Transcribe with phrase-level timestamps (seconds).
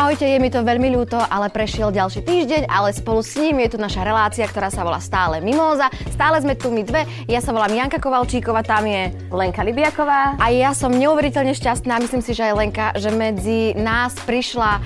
[0.00, 3.76] Ahojte, je mi to veľmi ľúto, ale prešiel ďalší týždeň, ale spolu s ním je
[3.76, 5.92] tu naša relácia, ktorá sa volá Stále Mimóza.
[6.16, 7.04] Stále sme tu my dve.
[7.28, 10.40] Ja sa volám Janka Kovalčíková, tam je Lenka Libiaková.
[10.40, 14.80] A ja som neuveriteľne šťastná, myslím si, že aj Lenka, že medzi nás prišla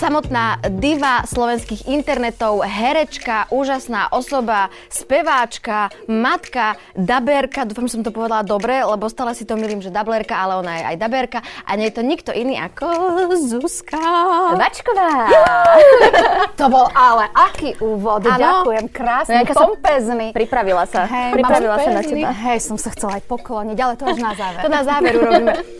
[0.00, 7.68] samotná diva slovenských internetov, herečka, úžasná osoba, speváčka, matka, daberka.
[7.68, 10.72] Dúfam, že som to povedala dobre, lebo stále si to milím, že dablerka, ale ona
[10.80, 11.38] je aj daberka.
[11.68, 12.88] A nie je to nikto iný ako
[13.36, 14.00] Zuzka.
[14.56, 15.28] Vačková.
[16.56, 18.24] to bol ale aký úvod.
[18.24, 18.40] Ano.
[18.40, 20.32] Ďakujem, krásny, no, pompezný.
[20.32, 21.04] Pripravila sa.
[21.04, 22.32] Hey, Pripravila sa na teba.
[22.32, 24.60] Hej, som sa chcela aj pokloniť, ale to až na záver.
[24.64, 25.54] to na záver urobíme.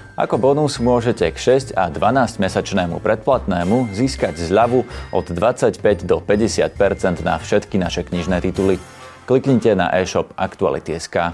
[0.19, 4.83] Ako bonus môžete k 6 a 12 mesačnému predplatnému získať zľavu
[5.15, 8.75] od 25 do 50% na všetky naše knižné tituly.
[9.23, 11.31] Kliknite na e-shop Aktuality.sk.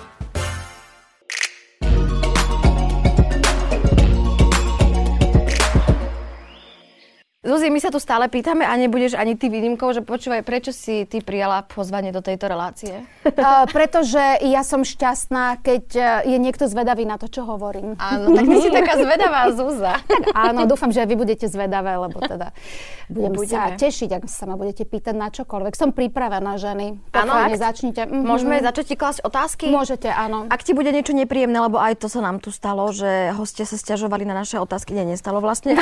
[7.48, 11.08] Zuzi, my sa tu stále pýtame a nebudeš ani ty výnimkou, že počúvaj, prečo si
[11.08, 13.08] ty prijala pozvanie do tejto relácie?
[13.24, 17.96] Uh, pretože ja som šťastná, keď uh, je niekto zvedavý na to, čo hovorím.
[18.04, 19.48] Áno, tak ty si taká zvedavá.
[19.48, 22.52] Tak áno, dúfam, že vy budete zvedavé, lebo teda
[23.16, 23.48] budem Budeme.
[23.48, 25.72] sa tešiť, ak sa ma budete pýtať na čokoľvek.
[25.80, 27.00] Som pripravená, ženy.
[27.16, 28.12] Áno, začnite.
[28.12, 28.28] Mm-hmm.
[28.28, 29.72] Môžeme začať ti klásť otázky?
[29.72, 30.52] Môžete, áno.
[30.52, 33.80] Ak ti bude niečo nepríjemné, lebo aj to sa nám tu stalo, že hostia sa
[33.80, 34.92] stiažovali na naše otázky.
[34.92, 35.80] Nie, nestalo vlastne.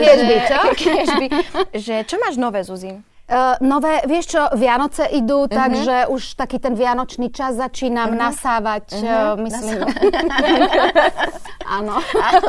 [0.00, 0.58] Tiež čo?
[1.20, 1.26] by,
[1.74, 2.94] že čo máš nové, Zuzi?
[3.28, 5.52] Uh, nové, vieš čo, Vianoce idú, uh-huh.
[5.52, 8.24] takže už taký ten vianočný čas začínam uh-huh.
[8.24, 9.04] nasávať, uh-huh.
[9.04, 9.84] uh, myslím.
[11.76, 12.00] Áno,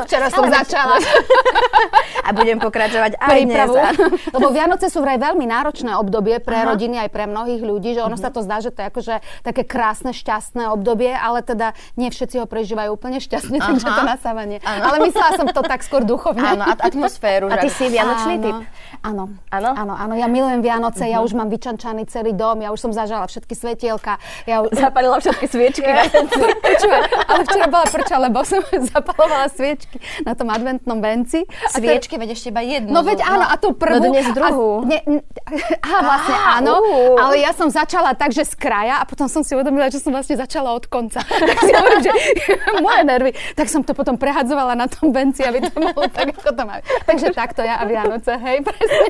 [0.08, 0.96] včera som začala.
[2.30, 3.74] A budem pokračovať aj Prípravu.
[3.74, 3.98] dnes.
[4.30, 6.70] Lebo Vianoce sú vraj veľmi náročné obdobie pre uh-huh.
[6.70, 8.22] rodiny aj pre mnohých ľudí, že ono uh-huh.
[8.22, 12.38] sa to zdá, že to je akože také krásne, šťastné obdobie, ale teda nie všetci
[12.38, 13.68] ho prežívajú úplne šťastne, uh-huh.
[13.74, 14.58] takže to nasávanie.
[14.62, 14.86] Uh-huh.
[14.86, 16.46] Ale myslela som to tak skôr duchovne.
[16.54, 17.50] Áno, atmosféru.
[17.50, 18.56] A ty si vianočný typ?
[19.02, 19.34] Áno.
[19.50, 19.70] Áno?
[19.74, 20.14] Áno, áno.
[20.14, 21.14] Ja milujem Vianoce, uh-huh.
[21.14, 21.26] ja mhm.
[21.26, 24.22] už mám vyčančaný celý dom, ja už som zažala všetky svetielka.
[24.46, 24.70] Ja už...
[24.78, 25.82] Zapalila všetky sviečky
[26.70, 28.60] Počúvaj, ale včera bola prča, lebo som
[28.94, 31.48] zapalovala sviečky na tom adventnom venci.
[31.72, 32.92] Sviečky, veď ešte iba jednu.
[32.92, 33.96] No veď áno, a tú prvú.
[33.96, 34.84] No dnes druhú.
[34.84, 34.98] A, ne,
[35.88, 37.16] a vlastne áno, uh.
[37.16, 40.12] ale ja som začala tak, že z kraja a potom som si uvedomila, že som
[40.12, 41.24] vlastne začala od konca.
[41.50, 42.12] tak si hovorím, že
[42.84, 43.30] moje nervy.
[43.56, 46.84] Tak som to potom prehadzovala na tom venci, aby to bolo tak, ako to má.
[47.08, 49.08] Takže takto ja a Vianoce, hej, presne.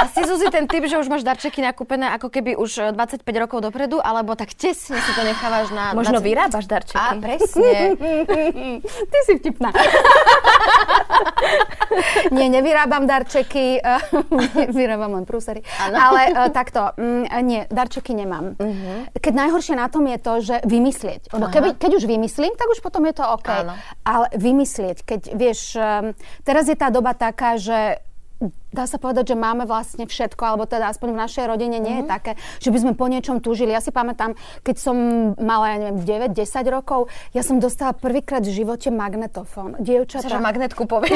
[0.00, 3.36] A si Zuzi ten typ, že už máš darčeky nakúpené ako keby už 25 e,
[3.36, 5.92] rokov dopredu, alebo tak tesne si to nechávaš na...
[5.92, 6.24] Možno 20...
[6.24, 6.96] vyrábaš darčeky.
[6.96, 8.00] A, presne.
[8.80, 9.68] Ty si vtipná.
[12.28, 13.80] Nie, nevyrábam darčeky,
[14.76, 15.64] vyrábam len prúsery.
[15.80, 18.56] Ale uh, takto, mm, nie, darčeky nemám.
[18.60, 19.08] Uh-huh.
[19.16, 21.32] Keď najhoršie na tom je to, že vymyslieť.
[21.32, 23.48] Lebo keby, keď už vymyslím, tak už potom je to OK.
[23.48, 23.74] Áno.
[24.04, 26.12] Ale vymyslieť, keď vieš, um,
[26.44, 28.00] teraz je tá doba taká, že
[28.70, 32.00] dá sa povedať, že máme vlastne všetko, alebo teda aspoň v našej rodine nie mm-hmm.
[32.00, 32.10] je mhm.
[32.10, 33.74] také, že by sme po niečom túžili.
[33.74, 34.96] Ja si pamätám, keď som
[35.36, 39.76] mala, ja neviem, 9-10 rokov, ja som dostala prvýkrát v živote magnetofón.
[39.82, 40.30] Dievčatá...
[40.30, 41.12] Že magnetku povie.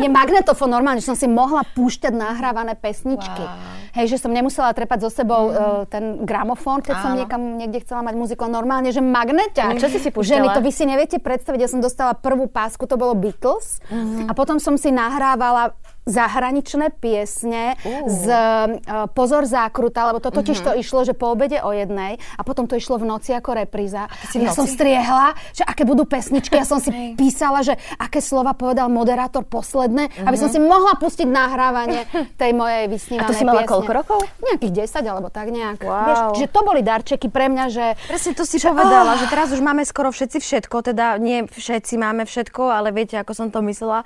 [0.00, 3.44] nie, magnetofón, normálne, že som si mohla púšťať nahrávané pesničky.
[3.44, 3.98] Wow.
[4.00, 5.52] Hej, že som nemusela trepať so sebou mm.
[5.52, 7.04] uh, ten gramofón, keď Áno.
[7.04, 8.46] som niekam niekde chcela mať muziku.
[8.46, 9.76] Normálne, že magneťa.
[9.76, 10.46] Čo si si púšťala?
[10.46, 11.58] Ženy, to vy si neviete predstaviť.
[11.60, 13.82] Ja som dostala prvú pásku, to bolo Beatles.
[13.90, 14.30] Mm-hmm.
[14.30, 15.74] A potom som si nahrávala
[16.10, 18.06] zahraničné piesne uh.
[18.10, 20.74] z uh, Pozor zákruta, lebo to totiž uh-huh.
[20.74, 24.10] to išlo, že po obede o jednej a potom to išlo v noci ako repríza.
[24.34, 28.90] Ja som striehla, že aké budú pesničky, ja som si písala, že aké slova povedal
[28.90, 30.28] moderátor posledné, uh-huh.
[30.28, 30.54] aby som mhm.
[30.54, 32.04] si mohla pustiť nahrávanie
[32.40, 33.72] tej mojej vysnívanej A to si mala piesne.
[33.72, 34.18] koľko rokov?
[34.42, 35.78] Nejakých 10 alebo tak nejak.
[35.84, 36.06] Wow.
[36.06, 37.86] Vieš, že to boli darčeky pre mňa, že...
[38.08, 39.18] Presne to si že, povedala, oh.
[39.20, 43.32] že teraz už máme skoro všetci všetko, teda nie všetci máme všetko, ale viete, ako
[43.36, 44.02] som to myslela.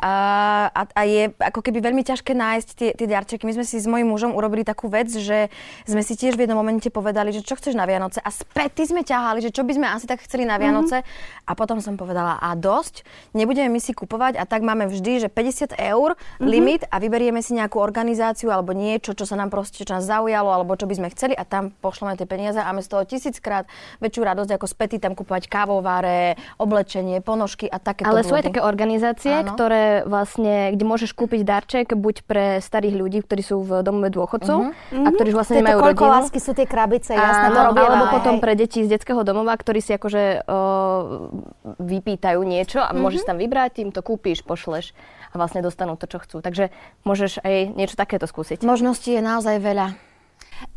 [0.00, 3.48] A, a, je ako keby veľmi ťažké nájsť tie, tie darčeky.
[3.48, 5.48] My sme si s mojím mužom urobili takú vec, že
[5.88, 9.06] sme si tiež v jednom momente povedali, že čo chceš na Vianoce a späty sme
[9.06, 11.48] ťahali, že čo by sme asi tak chceli na Vianoce mm-hmm.
[11.48, 15.28] a potom som povedala a dosť, nebudeme my si kupovať a tak máme vždy, že
[15.32, 16.44] 50 eur mm-hmm.
[16.44, 20.52] limit a vyberieme si nejakú organizáciu alebo niečo, čo sa nám proste čo nás zaujalo
[20.52, 23.64] alebo čo by sme chceli a tam pošleme tie peniaze a máme z toho tisíckrát
[24.04, 28.04] väčšiu radosť ako späty tam kupovať kávováre, oblečenie, ponožky a také.
[28.04, 29.54] Ale sú aj také organizácie, Áno.
[29.54, 34.10] ktoré ktoré vlastne, kde môžeš kúpiť darček buď pre starých ľudí, ktorí sú v domove
[34.10, 35.06] dôchodcov uh-huh.
[35.06, 36.10] a ktorí už vlastne nemajú rodinu.
[36.10, 37.86] lásky sú tie krabice, jasné, to robia.
[37.86, 40.58] Alebo potom pre deti z detského domova, ktorí si akože o,
[41.78, 42.98] vypýtajú niečo a uh-huh.
[42.98, 44.90] môžeš tam vybrať, im to kúpiš, pošleš
[45.30, 46.42] a vlastne dostanú to, čo chcú.
[46.42, 46.74] Takže
[47.06, 48.66] môžeš aj niečo takéto skúsiť.
[48.66, 49.94] Možností je naozaj veľa.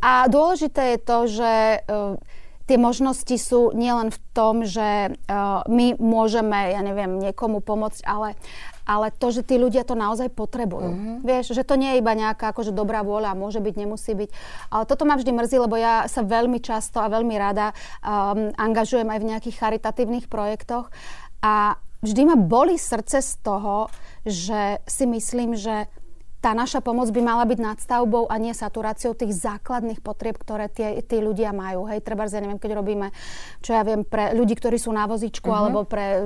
[0.04, 1.52] A dôležité je to, že
[1.88, 2.20] uh,
[2.70, 8.38] tie možnosti sú nielen v tom, že uh, my môžeme, ja neviem, niekomu pomôcť, ale,
[8.90, 10.90] ale to, že tí ľudia to naozaj potrebujú.
[10.90, 11.16] Mm-hmm.
[11.22, 14.30] Vieš, že to nie je iba nejaká akože dobrá vôľa, môže byť, nemusí byť.
[14.74, 17.70] Ale toto ma vždy mrzí, lebo ja sa veľmi často a veľmi rada
[18.02, 20.90] um, angažujem aj v nejakých charitatívnych projektoch
[21.38, 23.86] a vždy ma boli srdce z toho,
[24.26, 25.86] že si myslím, že
[26.40, 31.04] tá naša pomoc by mala byť nadstavbou a nie saturáciou tých základných potrieb, ktoré tie,
[31.04, 31.84] tí ľudia majú.
[31.84, 33.12] Hej, treba, ja neviem, keď robíme,
[33.60, 35.60] čo ja viem, pre ľudí, ktorí sú na vozičku, uh-huh.
[35.60, 36.20] alebo pre e,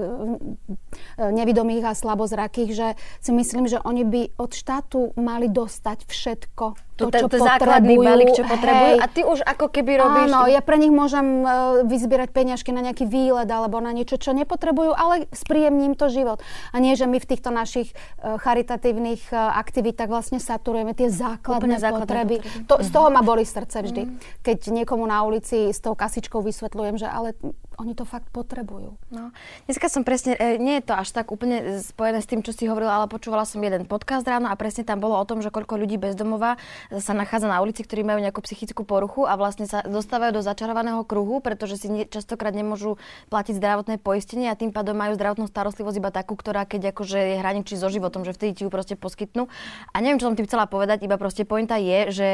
[1.19, 2.89] nevidomých a slabozrakých, že
[3.19, 8.31] si myslím, že oni by od štátu mali dostať všetko, to, to, to základný balík,
[8.39, 8.95] čo potrebujú.
[8.95, 9.03] Hej.
[9.03, 10.31] A ty už ako keby robíš...
[10.31, 14.31] Áno, ja pre nich môžem uh, vyzbierať peniažky na nejaký výlet alebo na niečo, čo
[14.31, 16.39] nepotrebujú, ale spríjemním to život.
[16.71, 17.91] A nie, že my v týchto našich
[18.23, 22.37] uh, charitatívnych uh, aktivitách vlastne saturujeme tie základné, základné potreby.
[22.39, 22.67] potreby.
[22.71, 22.75] To.
[22.79, 24.03] Z toho ma boli srdce vždy.
[24.07, 24.15] Mm.
[24.47, 27.35] Keď niekomu na ulici s tou kasičkou vysvetľujem, že ale
[27.79, 28.95] oni to fakt potrebujú.
[29.11, 29.35] No.
[29.67, 32.71] Dneska som presne, e, nie je to až tak úplne spojené s tým, čo si
[32.71, 35.79] hovorila, ale počúvala som jeden podcast ráno a presne tam bolo o tom, že koľko
[35.83, 36.57] ľudí bezdomova
[36.91, 41.05] sa nachádza na ulici, ktorí majú nejakú psychickú poruchu a vlastne sa dostávajú do začarovaného
[41.07, 43.01] kruhu, pretože si častokrát nemôžu
[43.33, 47.41] platiť zdravotné poistenie a tým pádom majú zdravotnú starostlivosť iba takú, ktorá keď akože je
[47.41, 49.49] hraničí so životom, že vtedy ti ju proste poskytnú.
[49.93, 52.29] A neviem, čo som tým chcela povedať, iba proste pointa je, že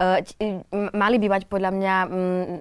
[0.00, 0.20] uh,
[0.92, 2.58] mali by mať podľa mňa um,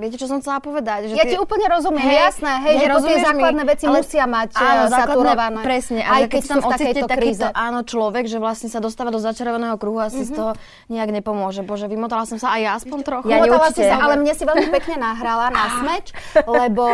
[0.00, 1.12] Viete, čo som chcela povedať?
[1.12, 1.36] Že ja tie...
[1.36, 4.00] ti úplne rozumiem, hej, jasné, hej, že tie základné veci ale...
[4.00, 5.60] musia mať áno, saturované.
[5.60, 9.76] Presne, ale keď, keď sa ocitne takýto áno, človek, že vlastne sa dostáva do začarovaného
[9.76, 10.32] kruhu a si mm-hmm.
[10.32, 10.50] z toho
[10.88, 11.60] nejak nepomôže.
[11.60, 13.26] Bože, vymotala som sa aj ja aspoň trochu.
[13.28, 16.88] Ja vymotala si sa, ale mne si veľmi pekne nahrala na smeč, lebo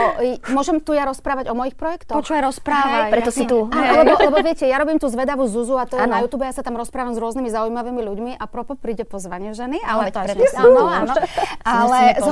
[0.50, 2.18] môžem tu ja rozprávať o mojich projektoch.
[2.18, 3.08] Počúvaj, rozprávaj.
[3.08, 3.70] Hej, preto si tu.
[3.70, 6.66] Lebo, lebo viete, ja robím tú zvedavú Zuzu a to je na YouTube, ja sa
[6.66, 10.82] tam rozprávam s rôznymi zaujímavými ľuďmi a propo príde pozvanie ženy, ale to je áno,
[10.90, 11.14] áno.
[11.78, 12.26] Ale z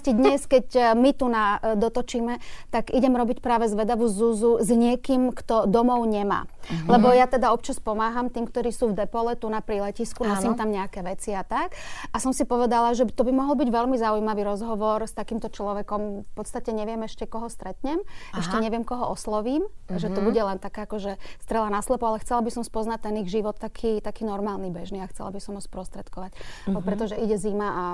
[0.00, 2.40] okolností dnes, keď my tu na, e, dotočíme,
[2.72, 6.48] tak idem robiť práve zvedavú Zuzu s niekým, kto domov nemá.
[6.48, 6.88] Mm-hmm.
[6.88, 10.72] Lebo ja teda občas pomáham tým, ktorí sú v depole, tu na príletisku, nosím tam
[10.72, 11.76] nejaké veci a tak.
[12.12, 16.24] A som si povedala, že to by mohol byť veľmi zaujímavý rozhovor s takýmto človekom.
[16.24, 18.00] V podstate neviem ešte, koho stretnem,
[18.32, 18.40] Aha.
[18.40, 20.00] ešte neviem, koho oslovím, mm-hmm.
[20.00, 20.26] že to mhm.
[20.32, 23.60] bude len taká akože strela na slepo, ale chcela by som spoznať ten ich život
[23.60, 26.32] taký, taký normálny, bežný a chcela by som ho sprostredkovať.
[26.32, 26.84] Mm-hmm.
[26.86, 27.84] Pretože ide zima a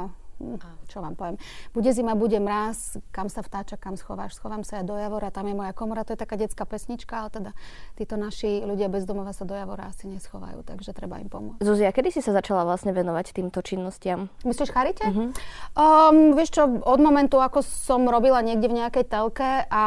[0.92, 1.36] čo vám poviem,
[1.72, 5.48] bude zima, bude mraz, kam sa vtáča, kam schováš, schovám sa ja do Javora, tam
[5.48, 7.50] je moja komora, to je taká detská pesnička, ale teda
[7.96, 11.64] títo naši ľudia bez domova sa do Javora asi neschovajú, takže treba im pomôcť.
[11.64, 14.28] Zuzia, kedy si sa začala vlastne venovať týmto činnostiam?
[14.44, 15.08] Myslíš charite?
[15.08, 15.32] Uh-huh.
[15.72, 19.84] Um, vieš čo, od momentu, ako som robila niekde v nejakej telke a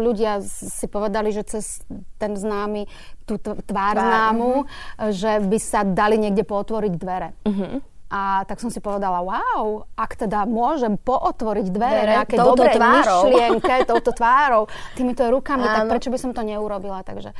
[0.00, 1.84] ľudia si povedali, že cez
[2.16, 2.88] ten známy
[3.28, 5.12] tú tvár známu, uh-huh.
[5.12, 7.36] že by sa dali niekde pootvoriť dvere.
[7.44, 7.84] Uh-huh.
[8.10, 14.10] A tak som si povedala, wow, ak teda môžem pootvoriť dvere nejaké dobré myšlienke, touto
[14.10, 14.66] tvárou,
[14.98, 15.74] týmito rukami, Áno.
[15.74, 17.06] tak prečo by som to neurobila?
[17.06, 17.30] Takže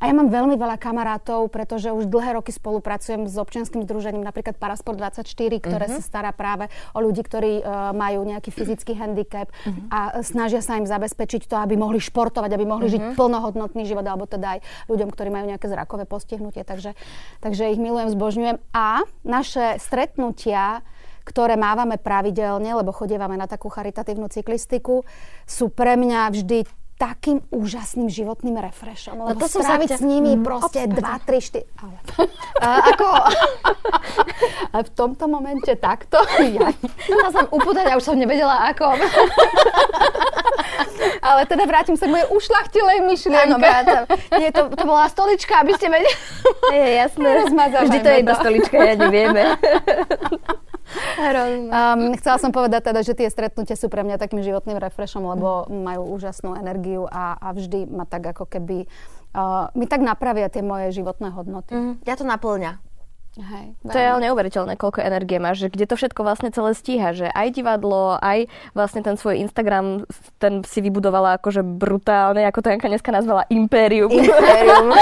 [0.00, 4.56] a ja mám veľmi veľa kamarátov, pretože už dlhé roky spolupracujem s občianským združením, napríklad
[4.56, 5.28] Parasport 24,
[5.60, 6.00] ktoré uh-huh.
[6.00, 9.92] sa stará práve o ľudí, ktorí uh, majú nejaký fyzický handicap uh-huh.
[9.92, 13.12] a snažia sa im zabezpečiť to, aby mohli športovať, aby mohli uh-huh.
[13.12, 16.64] žiť plnohodnotný život, alebo teda aj ľuďom, ktorí majú nejaké zrakové postihnutie.
[16.64, 16.96] Takže,
[17.44, 18.56] takže ich milujem, zbožňujem.
[18.72, 19.76] A naše
[20.12, 20.84] stretnutia
[21.22, 25.06] ktoré mávame pravidelne, lebo chodievame na takú charitatívnu cyklistiku,
[25.46, 26.66] sú pre mňa vždy
[27.02, 29.18] takým úžasným životným refreshom.
[29.26, 31.82] Lebo no to stráviť sa s nimi mm, proste 2, 3, 4...
[31.82, 31.96] Ale...
[32.62, 33.06] A, ako...
[34.72, 36.22] A v tomto momente takto...
[36.54, 36.70] Ja
[37.10, 38.94] ja som upútať a už som nevedela ako.
[41.22, 43.58] Ale teda vrátim sa k mojej ušlachtilej myšlienke.
[43.58, 44.06] Áno.
[44.38, 46.12] Nie, to, to bola stolička, aby ste vedeli.
[46.70, 47.30] Je, jasné.
[47.88, 49.42] Vždy to je jedna stolička, ja nevieme.
[51.72, 55.66] Um, chcela som povedať teda, že tie stretnutia sú pre mňa takým životným refreshom, lebo
[55.70, 58.86] majú úžasnú energiu a, a vždy ma tak ako keby...
[59.32, 61.72] Uh, mi tak napravia tie moje životné hodnoty.
[61.72, 62.91] Mm, ja to naplňa.
[63.32, 67.16] Hej, to je ale neuveriteľné, koľko energie máš, že kde to všetko vlastne celé stíha,
[67.16, 68.44] že aj divadlo, aj
[68.76, 70.04] vlastne ten svoj Instagram,
[70.36, 74.12] ten si vybudovala akože brutálne, ako to Janka dneska nazvala, impérium.
[74.12, 74.92] Impérium.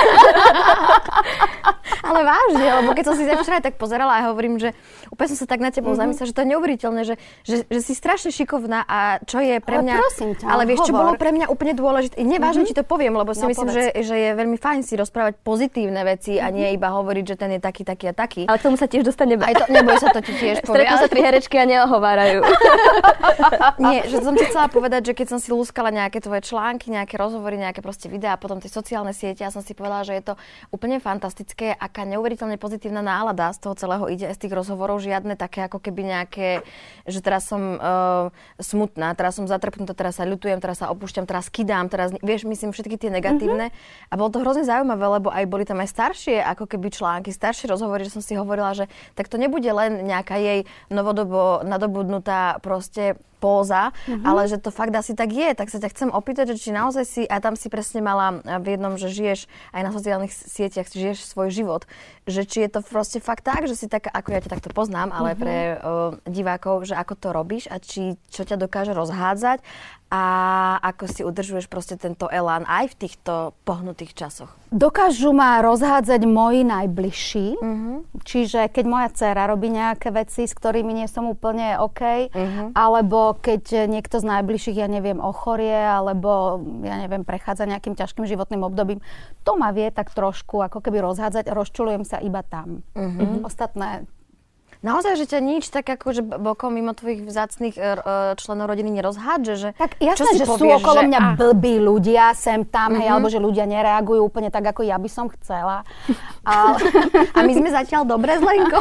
[2.01, 4.75] Ale vážne, lebo keď som si včera tak pozerala a hovorím, že
[5.11, 6.11] úplne som sa tak na tebou mm-hmm.
[6.15, 9.83] zamyslela, že to je neuveriteľné, že, že, že si strašne šikovná a čo je pre
[9.83, 9.95] mňa...
[9.95, 11.03] Ale prosím ťa, Ale vieš, čo hovor.
[11.03, 12.15] bolo pre mňa úplne dôležité?
[12.23, 12.79] Nevážne mm-hmm.
[12.79, 16.03] ti to poviem, lebo si No, myslím, že, že je veľmi fajn si rozprávať pozitívne
[16.07, 16.51] veci mm-hmm.
[16.51, 18.43] a nie iba hovoriť, že ten je taký, taký a taký.
[18.45, 19.41] Ale k tomu sa tiež dostaneme.
[19.41, 20.85] Aj to, neboj sa, to ti tiež povie.
[20.85, 22.41] Stretnú sa tri herečky a neohovárajú.
[23.89, 27.17] Nie, že som ti chcela povedať, že keď som si lúskala nejaké tvoje články, nejaké
[27.17, 30.23] rozhovory, nejaké proste videá, a potom tie sociálne siete, ja som si povedala, že je
[30.23, 30.35] to
[30.71, 35.65] úplne fantastické, aká neuveriteľne pozitívna nálada z toho celého ide z tých rozhovorov, žiadne také
[35.67, 36.49] ako keby nejaké,
[37.07, 41.49] že teraz som uh, smutná, teraz som zatrpnutá, teraz sa ľutujem, teraz sa opúšťam, teraz
[41.49, 43.71] kidám, teraz, vieš, myslím všetky tie negatívne.
[43.71, 44.11] Mm-hmm.
[44.11, 47.71] A bolo to hrozne zaujímavé, lebo aj boli tam aj staršie ako keby články, staršie
[47.71, 53.14] rozhovory, že som si hovorila, že tak to nebude len nejaká jej novodobo nadobudnutá proste
[53.40, 54.28] póza, mm-hmm.
[54.28, 55.56] ale že to fakt asi tak je.
[55.56, 58.76] Tak sa ťa chcem opýtať, že či naozaj si, a tam si presne mala v
[58.76, 61.88] jednom, že žiješ aj na sociálnych sieťach, žiješ svoj život,
[62.28, 65.11] že či je to proste fakt tak, že si taká, ako ja ťa takto poznám,
[65.11, 65.40] ale mm-hmm.
[65.40, 65.78] pre uh,
[66.28, 69.64] divákov, že ako to robíš a či čo ťa dokáže rozhádzať
[70.11, 70.25] a
[70.82, 74.50] ako si udržuješ proste tento elán aj v týchto pohnutých časoch.
[74.75, 77.92] Dokážu ma rozhádzať moji najbližší, Mhm.
[78.26, 82.75] čiže keď moja dcera robí nejaké veci, s ktorými nie som úplne OK, Mhm.
[82.75, 88.63] alebo keď niekto z najbližších, ja neviem, ochorie, alebo ja neviem, prechádza nejakým ťažkým životným
[88.67, 89.01] obdobím,
[89.43, 92.87] to ma vie tak trošku ako keby rozhádzať, rozčulujem sa iba tam.
[92.95, 93.43] Mhm.
[93.43, 94.07] Ostatné
[94.81, 97.87] Naozaj, že ťa nič tak akože bokom mimo tvojich vzácných e, e,
[98.35, 102.33] členov rodiny nerozhádže, že Tak jasné, že sú povieš, okolo že- mňa a- blbí ľudia
[102.33, 103.13] sem tam, hej, Mhm.
[103.13, 105.85] alebo že ľudia nereagujú úplne tak, ako ja by som chcela.
[106.43, 106.53] A,
[107.37, 108.81] A my sme zatiaľ dobre s Lenkou.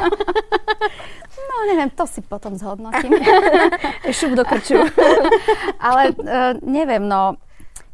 [1.41, 3.19] no neviem, to si potom zhodnotím.
[4.09, 4.79] Šup do krču.
[5.81, 7.35] Ale uh, neviem, no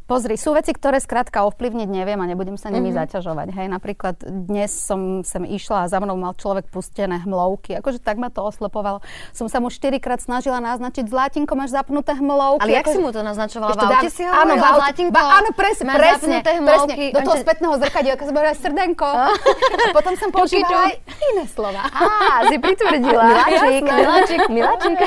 [0.05, 3.09] Pozri, sú veci, ktoré skrátka ovplyvniť neviem a nebudem sa nimi mm-hmm.
[3.09, 3.47] zaťažovať.
[3.57, 7.73] Hej, napríklad dnes som sem išla a za mnou mal človek pustené hmlovky.
[7.81, 9.01] Akože tak ma to oslepovalo.
[9.33, 12.69] Som sa mu štyrikrát snažila naznačiť zlatinko, máš zapnuté hmlovky.
[12.69, 13.73] Ale jak akože- si mu to naznačovala?
[13.73, 16.61] V aute si áno, v aute- Zlatinko, ba, áno, presne, máš presne, zapnuté presne.
[16.61, 17.05] hmlovky.
[17.09, 19.09] Do toho A že- spätného zrkadielka som hovorila srdenko.
[19.81, 20.95] A potom som používala aj
[21.33, 21.81] iné slova.
[21.89, 23.23] Á, si pritvrdila.
[23.25, 24.97] Miláčik, miláčik, miláčik.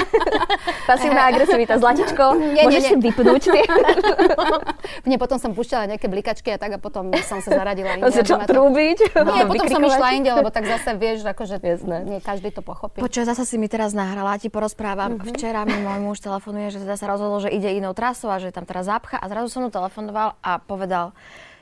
[0.91, 2.35] Pasívna agresivita, zlatičko.
[2.35, 2.91] Nie, nie, Môžeš nie.
[2.91, 3.63] si vypnúť tie.
[5.03, 8.09] Nie, potom som púšťala nejaké blikačky a tak a potom som sa zaradila inde.
[8.09, 8.99] začal aby ma to- trúbiť.
[9.15, 11.97] Nie, potom som išla inde, lebo tak zase vieš, akože Jasné.
[12.03, 12.99] nie každý to pochopí.
[12.99, 15.17] Počuj, zasa si mi teraz nahrala, ti porozprávam.
[15.17, 15.29] Mhm.
[15.29, 18.49] Včera mi môj muž telefonuje, že teda sa rozhodol, že ide inou trasou a že
[18.49, 21.13] tam teraz zapcha a zrazu som mu telefonoval a povedal,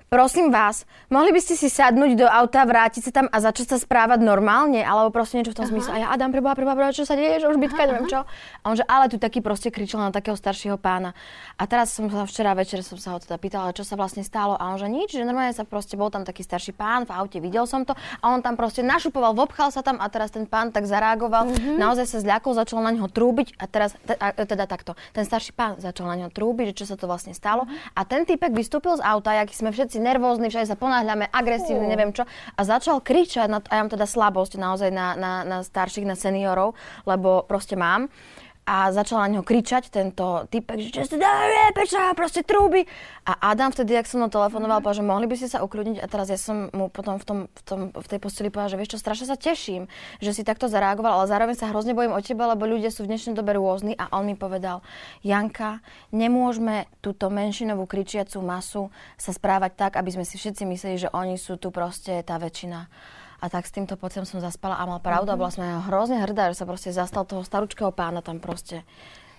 [0.06, 3.76] Prosím vás, mohli by ste si sadnúť do auta, vrátiť sa tam a začať sa
[3.82, 5.90] správať normálne, alebo proste niečo v tom zmysle.
[5.90, 8.22] A ja, Adam, preboha, preboha, preboha, čo sa deje, že už bytka, neviem čo.
[8.22, 11.10] A on že, ale tu taký proste kričal na takého staršieho pána.
[11.58, 14.54] A teraz som sa včera večer som sa ho teda pýtala, čo sa vlastne stalo.
[14.54, 17.42] A on že nič, že normálne sa proste bol tam taký starší pán v aute,
[17.42, 17.98] videl som to.
[18.22, 21.50] A on tam proste našupoval, vopchal sa tam a teraz ten pán tak zareagoval,
[21.82, 25.50] naozaj sa zľakol, začal na neho trúbiť a teraz, te- a- teda takto, ten starší
[25.50, 27.66] pán začal na neho trúbiť, že čo sa to vlastne stalo.
[27.98, 32.12] A ten typek vystúpil z auta, aký sme všetci nervózni, všade sa ponáhľame, agresívni, neviem
[32.12, 32.24] čo.
[32.56, 36.14] A začal kričať, na, a ja mám teda slabosť naozaj na, na, na starších, na
[36.14, 38.08] seniorov, lebo proste mám
[38.66, 42.82] a začal na neho kričať tento typek, že čo dáre, prečo proste trúby.
[43.22, 46.10] A Adam vtedy, ak som mnou telefonoval, povedal, že mohli by ste sa ukľudniť a
[46.10, 48.90] teraz ja som mu potom v, tom, v, tom, v tej posteli povedala, že vieš
[48.98, 49.86] čo, strašne sa teším,
[50.18, 53.14] že si takto zareagoval, ale zároveň sa hrozne bojím o teba, lebo ľudia sú v
[53.14, 54.82] dnešnej dobe rôzni a on mi povedal,
[55.22, 55.78] Janka,
[56.10, 61.38] nemôžeme túto menšinovú kričiacú masu sa správať tak, aby sme si všetci mysleli, že oni
[61.38, 62.90] sú tu proste tá väčšina.
[63.36, 66.48] A tak s týmto pocitom som zaspala a mal pravdu a bola som hrozne hrdá,
[66.48, 68.82] že sa proste zastal toho staručkého pána tam proste.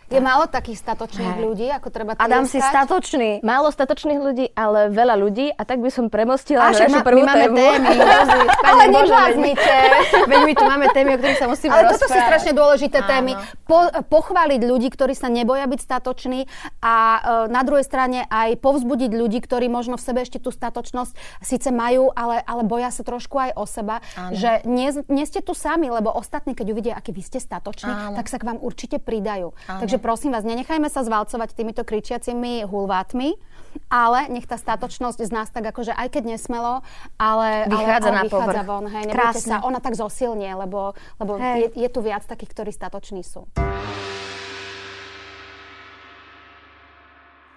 [0.07, 1.43] Je málo takých statočných Hej.
[1.43, 2.71] ľudí, ako treba Adam si tlieskať.
[2.71, 3.29] statočný.
[3.41, 7.03] Málo statočných ľudí, ale veľa ľudí a tak by som premostila A však našu ma-
[7.03, 7.57] prvú my máme tému.
[7.57, 7.95] témy.
[8.67, 9.73] Ale nebláznite.
[10.23, 12.23] Veď my tu máme témy, o ktorých sa musíme Ale toto sú rozprávať.
[12.25, 13.09] strašne dôležité Áno.
[13.09, 13.31] témy.
[13.63, 16.47] Po, pochváliť ľudí, ktorí sa neboja byť statoční
[16.79, 21.11] a e, na druhej strane aj povzbudiť ľudí, ktorí možno v sebe ešte tú statočnosť
[21.41, 23.99] síce majú, ale, ale boja sa trošku aj o seba.
[24.13, 24.31] Áno.
[24.31, 28.15] Že nie, nie ste tu sami, lebo ostatní, keď uvidia, aký vy ste statoční, Áno.
[28.15, 29.51] tak sa k vám určite pridajú.
[29.67, 29.79] Áno.
[29.79, 33.35] Takže prosím vás, nenechajme sa zvalcovať týmito kričiacimi hulvátmi,
[33.91, 36.81] ale nech tá statočnosť z nás tak akože aj keď nesmelo,
[37.21, 38.65] ale, Vychádza ale, ale na vychádza povrch.
[38.65, 38.85] von.
[38.89, 39.03] Hej,
[39.37, 41.73] sa, ona tak zosilnie, lebo, lebo Hej.
[41.75, 43.45] je, je tu viac takých, ktorí statoční sú.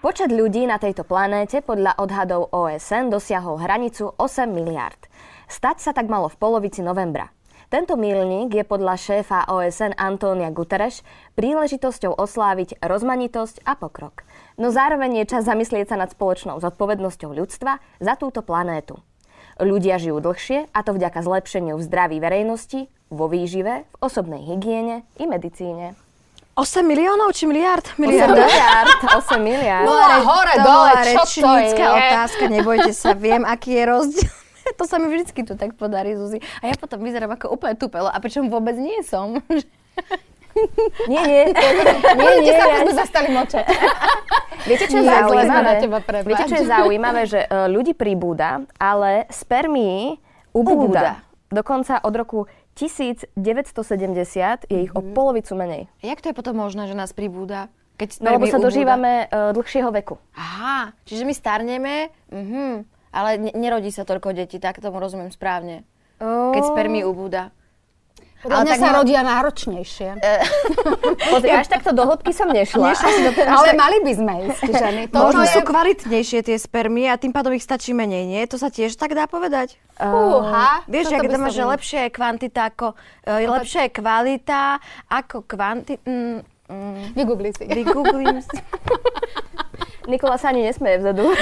[0.01, 4.97] Počet ľudí na tejto planéte podľa odhadov OSN dosiahol hranicu 8 miliard.
[5.45, 7.29] Stať sa tak malo v polovici novembra.
[7.71, 11.07] Tento milník je podľa šéfa OSN Antónia Guterres
[11.39, 14.27] príležitosťou osláviť rozmanitosť a pokrok.
[14.59, 18.99] No zároveň je čas zamyslieť sa nad spoločnou zodpovednosťou ľudstva za túto planétu.
[19.55, 25.07] Ľudia žijú dlhšie a to vďaka zlepšeniu v zdraví verejnosti, vo výžive, v osobnej hygiene
[25.15, 25.95] i medicíne.
[26.59, 27.87] 8 miliónov či miliard?
[27.95, 28.35] 8 Miliard.
[28.35, 29.87] miliard, 8 miliard.
[29.87, 31.87] No a hore, to dole, čo to je?
[31.87, 34.40] otázka, nebojte sa, viem, aký je rozdiel.
[34.79, 36.39] To sa mi vždycky tu tak podarí, Zuzi.
[36.61, 39.37] A ja potom vyzerám ako úplne tupelo, a pričom vôbec nie som.
[41.07, 41.43] Nie, nie,
[42.19, 43.61] nie, nie, sa, ako sme zastali moče.
[44.67, 45.71] Viete, čo je zaujímavé?
[46.27, 50.19] Viete, čo je zaujímavé, že e, ľudí pribúda, ale spermií
[50.51, 51.23] ubúda.
[51.47, 52.39] Dokonca od roku
[52.75, 53.31] 1970
[54.67, 55.87] je ich o polovicu menej.
[56.03, 57.71] Jak to je potom možné, že nás pribúda?
[57.95, 58.67] Keď No lebo sa ubúda?
[58.67, 60.19] dožívame e, dlhšieho veku.
[60.35, 65.83] Aha, čiže my starneme, mhm, ale ne- nerodí sa toľko detí, tak tomu rozumiem správne.
[66.21, 67.51] Keď spermie ubúda.
[68.41, 70.09] Podľa Ale mňa tak sa ma- rodia náročnejšie.
[71.29, 72.97] Pozri, až takto do hĺbky som nešla.
[73.37, 75.01] Ale mali by sme ísť, ženy.
[75.13, 75.53] To Možno je...
[75.53, 78.41] sú kvalitnejšie tie spermie a tým pádom ich stačí menej, nie?
[78.49, 79.77] To sa tiež tak dá povedať?
[79.93, 82.97] Fúha, Vieš, jak by dáma, som že lepšia je kvantita ako...
[83.29, 84.61] Uh, lepšia je kvalita
[85.05, 85.93] ako kvanti...
[86.01, 86.41] Mm,
[86.71, 87.65] mm, Vygooglí si.
[87.67, 88.57] vygooglím si.
[90.11, 91.29] Nikola sa ani nesmeje vzadu.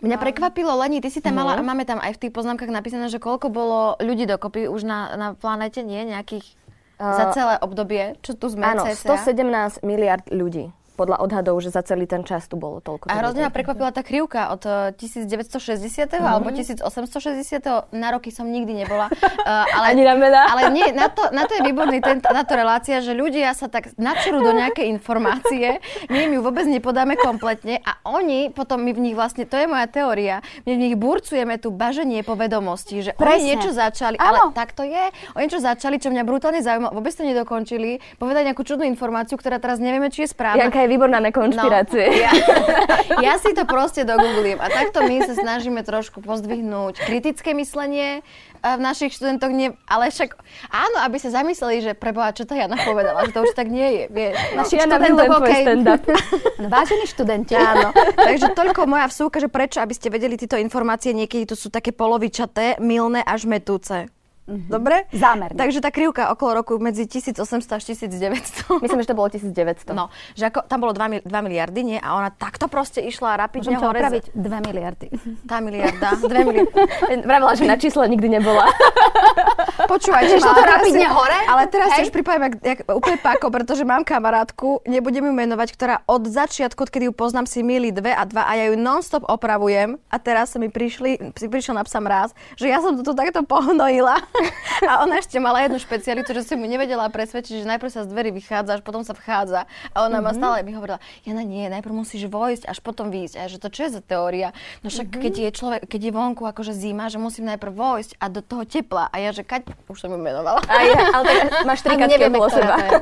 [0.00, 3.20] Mňa prekvapilo, Leni, ty si tam mala, máme tam aj v tých poznámkach napísané, že
[3.20, 6.08] koľko bolo ľudí dokopy už na, na planete, nie?
[6.08, 6.56] Nejakých
[7.00, 9.16] za celé obdobie, čo tu sme Áno, cca.
[9.16, 10.68] 117 miliard ľudí.
[11.00, 13.08] Podľa odhadov, že za celý ten čas tu bolo toľko.
[13.08, 16.12] A hrozne ma prekvapila tá krivka od eh, 1960.
[16.12, 16.20] Mhm.
[16.20, 17.96] alebo 1860.
[17.96, 19.08] Na roky som nikdy nebola.
[19.08, 20.44] Uh, ale, Ani na mená.
[20.52, 23.96] Ale nie, na to, na to je výborný ten, táto relácia, že ľudia sa tak
[23.96, 25.80] načrú do nejakej informácie,
[26.12, 29.64] my im ju vôbec nepodáme kompletne a oni potom my v nich vlastne, to je
[29.64, 33.32] moja teória, my v nich burcujeme tu baženie povedomostí, že Presne.
[33.32, 34.52] oni niečo začali, Áno.
[34.52, 35.04] ale tak to je.
[35.38, 39.62] Oni niečo začali, čo mňa brutálne zaujímalo, vôbec to nedokončili, povedať nejakú čudnú informáciu, ktorá
[39.62, 40.68] teraz nevieme, či je správna.
[40.68, 42.10] Janka je výborná na konšpirácie.
[42.10, 42.32] No, ja,
[43.30, 44.58] ja si to proste dogooglím.
[44.58, 48.26] A takto my sa snažíme trošku pozdvihnúť kritické myslenie
[48.60, 49.54] a v našich študentoch.
[49.54, 50.34] Nie, ale však
[50.74, 53.88] áno, aby sa zamysleli, že preboha, čo to Jana povedala, že to už tak nie
[53.88, 54.04] je.
[54.10, 54.34] Vieš.
[54.58, 56.02] Našich Jana, študentov, stand-up.
[56.60, 57.88] No, vážení študenti, Áno,
[58.28, 61.92] takže toľko moja vsúka, že prečo, aby ste vedeli tieto informácie, niekedy to sú také
[61.94, 64.08] polovičaté, milné až metúce.
[64.50, 65.06] Dobre?
[65.14, 65.54] Zámerne.
[65.54, 68.82] Takže tá krivka okolo roku medzi 1800 až 1900.
[68.84, 69.94] Myslím, že to bolo 1900.
[69.94, 71.98] No, že ako, tam bolo 2, miliardy, nie?
[72.02, 73.98] A ona takto proste išla rapidne môžem hore.
[74.02, 75.06] opraviť 2 miliardy.
[75.46, 76.72] Tá miliarda, 2 miliardy.
[77.30, 78.66] Vravila, že na čísle nikdy nebola.
[79.90, 81.38] Počúvajte, Išlo ale to rapidne si- hore?
[81.50, 85.68] Ale teraz si už pripájem jak, jak úplne páko, pretože mám kamarátku, nebudem ju menovať,
[85.74, 89.26] ktorá od začiatku, kedy ju poznám, si milí dve a dva a ja ju non-stop
[89.26, 93.10] opravujem a teraz sa mi prišli, si prišiel na psa mráz, že ja som to
[93.18, 94.22] takto pohnojila
[94.90, 98.14] a ona ešte mala jednu špecialitu, že som mu nevedela presvedčiť, že najprv sa z
[98.14, 102.06] dverí vychádza, až potom sa vchádza a ona ma stále mi hovorila, Jana nie, najprv
[102.06, 103.34] musíš vojsť, až potom výjsť.
[103.40, 104.54] A že to čo je za teória?
[104.86, 108.26] No však keď je človek, keď je vonku akože zima, že musím najprv vojsť a
[108.30, 109.10] do toho tepla.
[109.10, 110.60] A ja, že kať, už som ju menovala.
[110.66, 112.74] Aj, ale tak máš tri katky okolo seba.
[112.76, 112.96] to.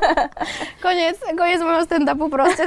[0.78, 2.62] Koniec, koniec môjho stand-upu proste.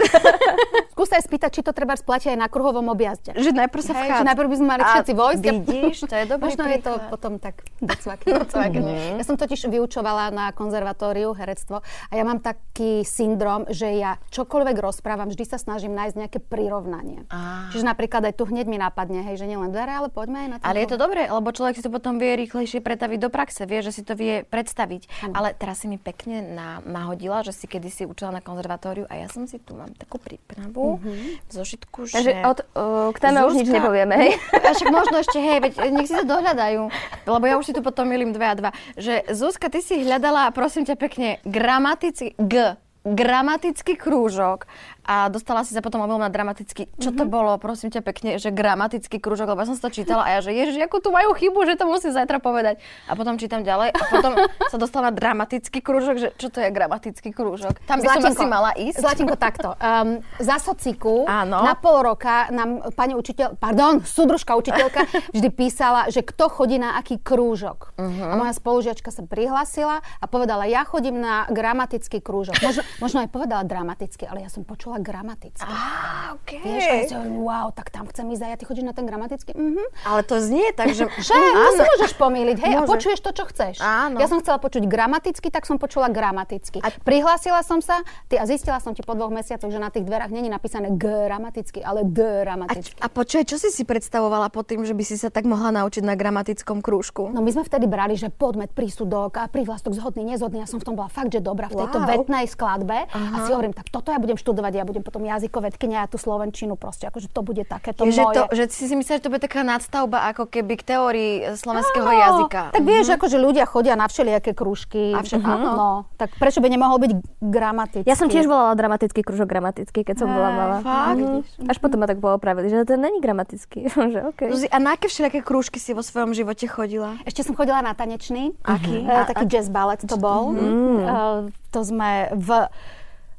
[0.93, 3.32] Skús sa aj spýtať, či to treba splatiť aj na kruhovom objazde.
[3.34, 4.19] že najprv sa vchádza.
[4.21, 5.41] že najprv by sme mali všetci vojsť.
[5.41, 9.17] Vidíš, to je dobrý Možno je to potom tak docvakne.
[9.17, 14.78] Ja som totiž vyučovala na konzervatóriu herectvo a ja mám taký syndrom, že ja čokoľvek
[14.78, 17.24] rozprávam, vždy sa snažím nájsť nejaké prirovnanie.
[17.71, 20.56] Čiže napríklad aj tu hneď mi napadne, hej, že nielen dvere, ale poďme aj na
[20.60, 23.63] ten Ale je to dobré, lebo človek si to potom vie rýchlejšie pretaviť do praxe,
[23.65, 25.31] vie, že si to vie predstaviť.
[25.33, 29.27] Ale teraz si mi pekne na, nahodila, že si kedysi učila na konzervatóriu a ja
[29.29, 31.01] som si tu mám takú prípravu
[31.47, 32.13] v zošitku, že...
[32.19, 34.31] Takže od, uh, k téme už nič nepovieme, hej?
[34.51, 36.81] A však možno ešte, hej, veď nech si to dohľadajú,
[37.25, 38.71] lebo ja už si tu potom milím dve a dva.
[38.97, 44.69] Že Zuzka, ty si hľadala, prosím ťa pekne, gramatický, G, gramatický krúžok
[45.01, 46.89] a dostala si sa potom omylom na dramatický.
[47.01, 50.25] Čo to bolo, prosím ťa pekne, že gramatický krúžok, lebo ja som si to čítala
[50.25, 52.81] a ja, že ježiš, akú tu majú chybu, že to musím zajtra povedať.
[53.05, 54.33] A potom čítam ďalej a potom
[54.71, 57.77] sa dostala na dramatický krúžok, že čo to je gramatický krúžok?
[57.85, 59.01] Tam by som asi mala ísť.
[59.01, 59.75] Zlatinko, takto.
[59.77, 61.65] Um, za sociku Áno.
[61.65, 66.95] na pol roka nám pani učiteľ, pardon, súdružka učiteľka vždy písala, že kto chodí na
[66.95, 67.93] aký krúžok.
[67.99, 68.23] Mhm.
[68.31, 72.57] A moja spolužiačka sa prihlásila a povedala, ja chodím na gramatický krúžok.
[72.63, 75.63] Možno, možno aj povedala dramatický, ale ja som počula gramatický.
[75.63, 76.60] Á, okay.
[76.60, 78.91] Vieš, a ja si hovorím, wow, tak tam chcem ísť a ja ty chodíš na
[78.91, 79.54] ten gramatický?
[79.54, 79.84] Mhm.
[80.04, 81.06] Ale to znie tak, že...
[81.21, 81.38] Že,
[81.77, 82.91] môžeš pomýliť, hej, a Môže.
[82.91, 83.75] počuješ to, čo chceš.
[83.80, 84.17] Áno.
[84.17, 86.82] Ja som chcela počuť gramaticky, tak som počula gramaticky.
[86.82, 90.04] A prihlásila som sa ty, a zistila som ti po dvoch mesiacoch, že na tých
[90.04, 92.97] dverách není napísané gramaticky, ale A, dramaticky.
[92.97, 96.01] a počuj, čo si si predstavovala pod tým, že by si sa tak mohla naučiť
[96.01, 97.30] na gramatickom krúžku?
[97.30, 100.63] No my sme vtedy brali, že podmet, prísudok a prívlastok zhodný, nezhodný.
[100.63, 102.08] Ja som v tom bola fakt, že dobrá v tejto Wow.
[102.08, 102.97] vetnej skladbe.
[103.08, 103.30] Aha.
[103.32, 106.76] a si hovorím, tak toto ja budem študovať, ja budem potom jazykovedkynia a tú slovenčinu
[106.76, 108.36] proste, akože to bude takéto Je, že, moje.
[108.38, 112.08] to, že si si myslíš, že to bude taká nadstavba ako keby k teórii slovenského
[112.08, 112.62] Áno, jazyka.
[112.74, 113.17] Tak vieš, mm-hmm.
[113.22, 115.13] akože ľudia chodia na všelijaké krúžky.
[115.15, 115.72] A všetko, áno.
[115.76, 118.08] No, tak prečo by nemohol byť gramatický?
[118.08, 120.78] Ja som tiež volala dramatický kružok gramatický, keď som bola malá.
[120.82, 121.22] Fakt?
[121.22, 121.70] Mhm.
[121.70, 123.89] Až potom ma tak poopravili, že to není gramatický.
[124.13, 124.50] že okay.
[124.52, 127.17] Zuzi, a na aké všelijaké krúžky si vo svojom živote chodila?
[127.24, 128.54] Ešte som chodila na tanečný.
[128.65, 129.04] Aký?
[129.04, 130.54] Uh, taký jazz ballet to bol.
[130.54, 132.67] Uh, to sme v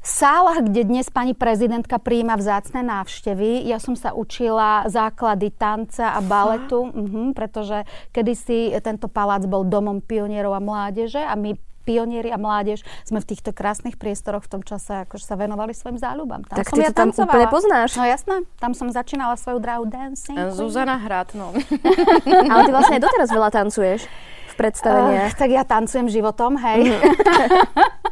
[0.03, 3.63] sálach, kde dnes pani prezidentka príjma vzácne návštevy.
[3.71, 10.03] Ja som sa učila základy tanca a baletu, uh-huh, pretože kedysi tento palác bol domom
[10.03, 14.63] pionierov a mládeže a my pionieri a mládež sme v týchto krásnych priestoroch v tom
[14.63, 16.47] čase akože sa venovali svojim záľubám.
[16.47, 17.27] Tam Tak som ty ja to tam tancovala.
[17.27, 17.91] úplne poznáš.
[17.99, 20.39] No jasné, tam som začínala svoju dráhu dancing.
[20.55, 21.51] Zuzana Hrad, no.
[22.51, 24.07] Ale ty vlastne aj doteraz veľa tancuješ
[24.53, 25.33] v predstaveniach.
[25.35, 26.95] Uh, tak ja tancujem životom, hej.
[26.95, 28.12] Eh,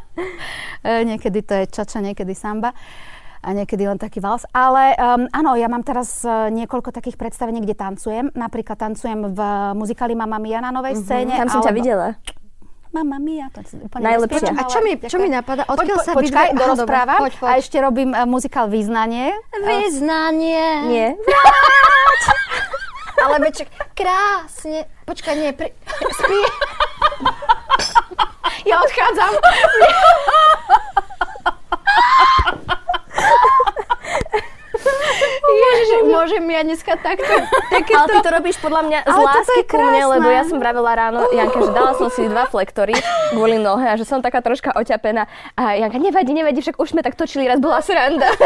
[0.83, 2.71] niekedy to je čača, niekedy samba
[3.41, 4.45] a niekedy len taký vals.
[4.51, 8.29] Ale um, áno, ja mám teraz uh, niekoľko takých predstavení, kde tancujem.
[8.31, 9.39] Napríklad tancujem v
[9.73, 11.33] muzikáli Mamma Mia na novej scéne.
[11.33, 12.07] Tam som ťa alebo- videla.
[12.91, 14.51] Mamma Mia, to úplne Najlepšia.
[14.51, 15.63] nespievam, A čo mi, čo mi napadá?
[15.63, 17.19] Poď, Odkiaľ po, sa počkaj, vydve- Aha, dorozprávam.
[17.23, 17.47] Poď, poď.
[17.47, 19.31] A ešte robím uh, muzikál Význanie.
[19.57, 20.63] Vyznanie.
[20.85, 21.07] Nie.
[23.15, 24.91] Ale beček, krásne.
[25.07, 25.71] Počkaj, nie, pri...
[26.19, 26.39] spí.
[28.65, 29.33] Ja odchádzam.
[35.51, 37.33] Ježiš, môžem ja dneska takto
[37.75, 37.99] takéto...
[37.99, 40.91] Ale ty to robíš podľa mňa z Ale lásky ku mne, lebo ja som vravela
[40.95, 42.95] ráno, Janka, že dala som si dva flektory
[43.31, 45.27] kvôli nohe a že som taká troška oťapená.
[45.55, 48.31] A Janka, nevadí, nevadí, však už sme tak točili, raz bola sranda.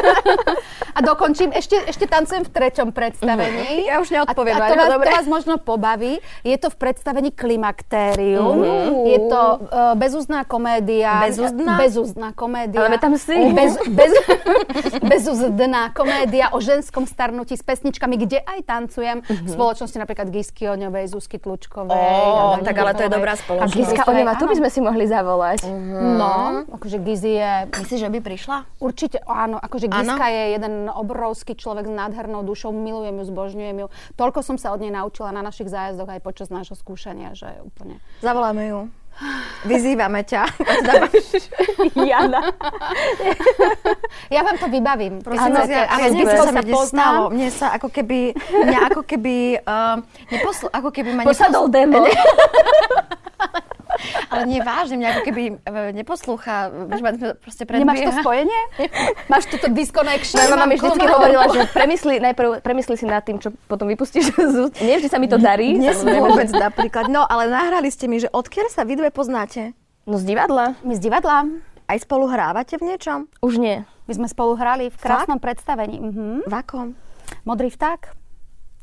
[0.95, 3.83] A dokončím, ešte, ešte tancujem v treťom predstavení.
[3.83, 5.07] Ja už neodpoviem, a, a to, vás, dobre.
[5.11, 6.23] to vás možno pobaví.
[6.47, 8.63] Je to v predstavení Klimaktérium.
[9.03, 11.19] Je to uh, bezúzná komédia.
[11.27, 11.75] Bezúzdna?
[11.75, 12.79] Bezúzdná komédia.
[12.79, 13.35] Ale tam si.
[13.51, 14.11] Bez, bez,
[15.11, 19.19] bezúzdná komédia o ženskom starnutí s pesničkami, kde aj tancujem.
[19.27, 21.91] V spoločnosti napríklad Gisky Oňovej, Zuzky Tlučkovej.
[21.91, 23.75] A Dani tak ale to je dobrá A spoločnosť.
[23.75, 25.63] Gisky Giska Oneva, tu by sme si mohli zavolať.
[26.19, 28.57] No, akože Gizy je Myslíš, že by prišla?
[28.83, 29.87] Určite, áno, akože?
[29.87, 33.87] Giska je jeden obrovský človek s nádhernou dušou, milujem ju, zbožňujem ju.
[34.19, 38.03] Toľko som sa od nej naučila na našich zájazdoch aj počas nášho skúšania, že úplne...
[38.19, 38.79] Zavoláme ju.
[39.65, 40.43] Vyzývame ťa.
[42.09, 42.51] Jana.
[44.27, 45.23] Ja vám to vybavím.
[45.23, 47.21] Prosím vás, ja, Giskou čo sa sa mi stalo?
[47.31, 49.97] Mne sa ako keby, mňa ako keby, uh,
[50.29, 52.03] neposlu, ako keby ma Posadol démon.
[54.27, 57.85] ale nie vážne, mňa ako keby uh, neposlúcha, už ma proste predbieha.
[57.85, 58.61] Nemáš to spojenie?
[59.25, 60.37] Máš túto disconnection?
[60.37, 61.15] Moja mama mi Mám vždy klobáku.
[61.15, 64.73] hovorila, že premysli, najprv premysli si nad tým, čo potom vypustíš z úst.
[64.79, 65.75] Nie vždy sa mi to darí.
[65.75, 67.05] Dnes samozrejme, vôbec napríklad.
[67.07, 69.71] No, ale nahrali ste mi, že odkiaľ sa vy dve poznáte?
[70.05, 70.77] No z divadla?
[70.81, 71.49] My z divadla.
[71.85, 73.29] Aj spolu hrávate v niečom?
[73.41, 73.85] Už nie.
[74.05, 75.97] My sme spolu hrali v krásnom predstavení.
[75.97, 76.45] Mhm.
[76.45, 76.87] V akom?
[77.41, 78.13] Modrý vták.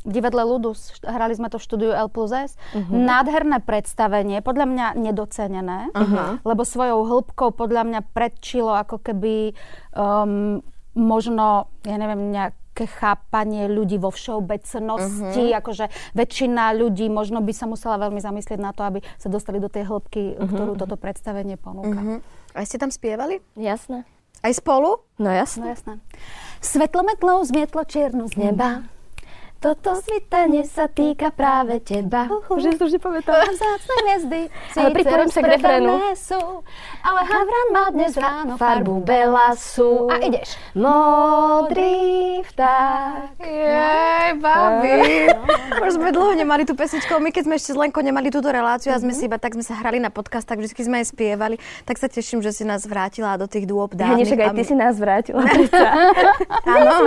[0.02, 0.98] V divadle Ludus.
[1.00, 2.58] Hrali sme to v štúdiu L plus S.
[2.90, 5.94] Nádherné predstavenie, podľa mňa nedocenené,
[6.42, 9.54] lebo svojou hĺbkou podľa mňa predčilo ako keby
[9.94, 10.58] um,
[10.92, 17.96] možno, ja neviem, nejaké chápanie ľudí vo všeobecnosti, akože väčšina ľudí možno by sa musela
[17.96, 22.24] veľmi zamyslieť na to, aby sa dostali do tej hĺbky, ktorú toto predstavenie ponúka.
[22.52, 23.40] Aj ste tam spievali?
[23.56, 24.04] Jasné.
[24.42, 24.98] Aj spolu?
[25.22, 25.78] No No jasné.
[25.78, 26.02] jasné.
[26.58, 28.82] Svetlometlou zmietlo čiernu z neba.
[29.62, 32.26] Toto svitanie sa týka práve teba.
[32.50, 33.46] Už to už nepamätám.
[33.46, 34.40] A vzácne hviezdy
[34.74, 35.92] Ale pripojím sa k refrénu.
[36.18, 36.66] sú,
[37.06, 40.10] ale havran má dnes ráno Farbu belasu.
[40.10, 40.58] A ideš.
[40.74, 43.38] Modrý vták.
[43.38, 45.30] Jej, babi.
[45.86, 47.22] Už sme dlho nemali tú pesničku.
[47.22, 49.62] My keď sme ešte s Lenkou nemali túto reláciu a sme si iba tak sme
[49.62, 52.82] sa hrali na podcast, tak vždy sme aj spievali, tak sa teším, že si nás
[52.82, 54.26] vrátila do tých dôb dávnych.
[54.26, 55.46] však aj ty si nás vrátila.
[56.66, 57.06] Áno.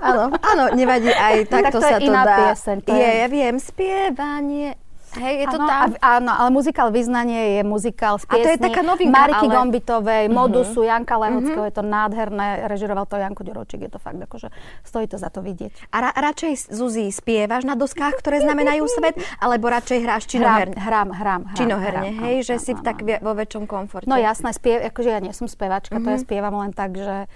[0.00, 2.36] Áno, áno, nevadí, aj takto to je sa to dá.
[2.40, 4.70] pieseň, to je, je- ja viem, spievanie.
[5.14, 5.78] Hej, je to Áno, tam.
[5.94, 9.54] a- áno, ale muzikál Vyznanie je muzikál z A to je taká novinka, Mariky ale-
[9.54, 14.50] Gombitovej, Modusu, Janka Lehockého, je to nádherné, režiroval to Janko Ďoročík, je to fakt akože
[14.82, 15.70] stojí to za to vidieť.
[15.88, 20.74] A ra- radšej, Zuzi, spievaš na doskách, ktoré znamenajú svet, alebo radšej hráš činoherne?
[20.74, 21.54] Hrám, hrám, hrám.
[21.54, 24.10] Činoherne, hrám, hej, áno, že áno, si áno, tak vo väčšom komforte.
[24.10, 26.24] No jasné, spiev, akože ja nie som spevačka, to ja Mhm.
[26.26, 27.30] spievam len tak, že,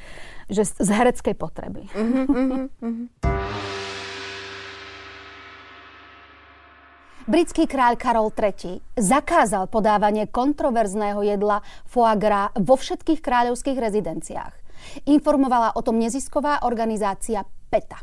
[0.48, 1.86] že z hereckej potreby.
[1.92, 2.68] Mhm.
[7.28, 14.54] Britský kráľ Karol III zakázal podávanie kontroverzného jedla foie gras vo všetkých kráľovských rezidenciách.
[15.04, 18.00] Informovala o tom nezisková organizácia PETA.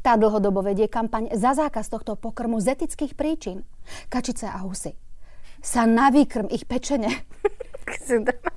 [0.00, 3.60] Tá dlhodobo vedie kampaň za zákaz tohto pokrmu z etických príčin.
[4.08, 4.96] Kačice a husy
[5.60, 7.12] sa na výkrm ich pečene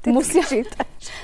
[0.10, 0.44] musia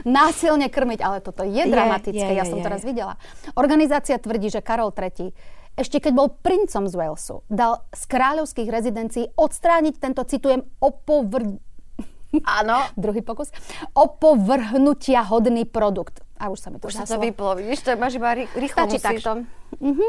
[0.07, 2.89] násilne krmiť, ale toto je, je dramatické, je, je, ja som je, teraz je.
[2.91, 3.15] videla.
[3.55, 5.31] Organizácia tvrdí, že Karol III
[5.79, 11.55] ešte keď bol princom z Walesu, dal z kráľovských rezidencií odstrániť tento, citujem, opovr...
[12.43, 12.77] Áno.
[12.99, 13.47] Druhý pokus.
[13.95, 16.19] Opovrhnutia hodný produkt.
[16.35, 18.99] A už sa mi to Už sa to vyplo, vidíš, to máš iba rýchlo Stačí
[18.99, 19.07] musíš.
[19.23, 19.31] takto.
[19.79, 20.07] Mhm.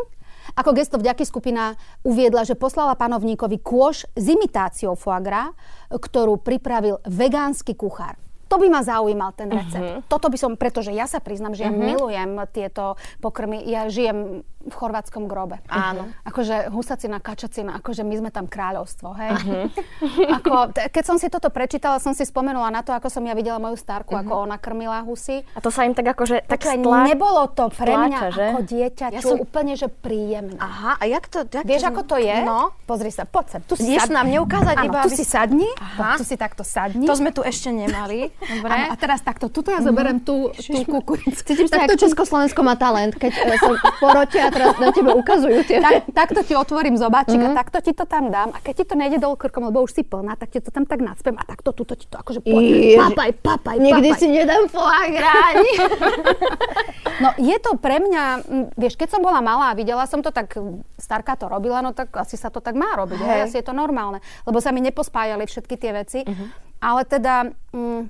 [0.58, 5.54] Ako gesto vďaky skupina uviedla, že poslala panovníkovi kôš s imitáciou foie gras,
[5.90, 8.18] ktorú pripravil vegánsky kuchár.
[8.50, 9.78] To by ma zaujímal ten recept.
[9.78, 10.02] Uh-huh.
[10.10, 11.86] Toto by som, pretože ja sa priznam, že ja uh-huh.
[11.86, 13.62] milujem tieto pokrmy.
[13.62, 15.64] Ja žijem v chorvátskom grobe.
[15.72, 16.12] Áno.
[16.28, 19.32] Akože husacina, kačacina, akože my sme tam kráľovstvo, hej.
[19.32, 19.64] Uh-huh.
[20.36, 23.32] Ako, t- keď som si toto prečítala, som si spomenula na to, ako som ja
[23.32, 24.24] videla moju starku, uh-huh.
[24.28, 25.40] ako ona krmila husy.
[25.56, 27.08] A to sa im tak akože tak stla...
[27.08, 28.46] nebolo to pre stláča, mňa že?
[28.52, 29.40] ako dieťa, ja som...
[29.40, 30.60] úplne, že príjemné.
[30.60, 31.48] Aha, a jak to...
[31.48, 31.88] Jak Vieš, to...
[31.88, 32.36] ako to je?
[32.44, 32.76] No.
[32.84, 33.60] Pozri sa, poď sem.
[33.64, 34.12] Tu si sad...
[34.12, 35.16] nám neukázať Áno, iba, tu aby...
[35.16, 36.20] si sadni, Aha.
[36.20, 37.08] tu si takto sadni.
[37.08, 38.28] To sme tu ešte nemali.
[38.60, 38.68] Dobre.
[38.68, 41.40] Áno, a teraz takto, tuto ja zoberiem tú, tú kukuricu.
[41.48, 45.62] Cítim sa, ako Československo má talent, keď e, som v porote teraz na tebe ukazujú
[45.64, 45.78] tie...
[45.78, 47.54] Tak, takto ti otvorím zobáčik mm-hmm.
[47.54, 47.58] a mhm.
[47.58, 48.50] takto ti to tam dám.
[48.52, 50.84] A keď ti to nejde dolu krkom, lebo už si plná, tak ti to tam
[50.84, 52.58] tak nadspem a takto tuto ti to akože po...
[53.08, 55.16] papaj, papaj, Nikdy si nedám foie
[57.22, 58.24] No je to pre mňa,
[58.74, 60.56] vieš, keď som bola malá a videla som to, tak
[60.96, 63.76] starka to robila, no tak asi sa to tak má robiť, hej asi je to
[63.76, 64.24] normálne.
[64.48, 66.20] Lebo sa mi nepospájali všetky tie veci.
[66.24, 66.48] Mm-hmm.
[66.80, 67.52] Ale teda...
[67.76, 68.08] Mm,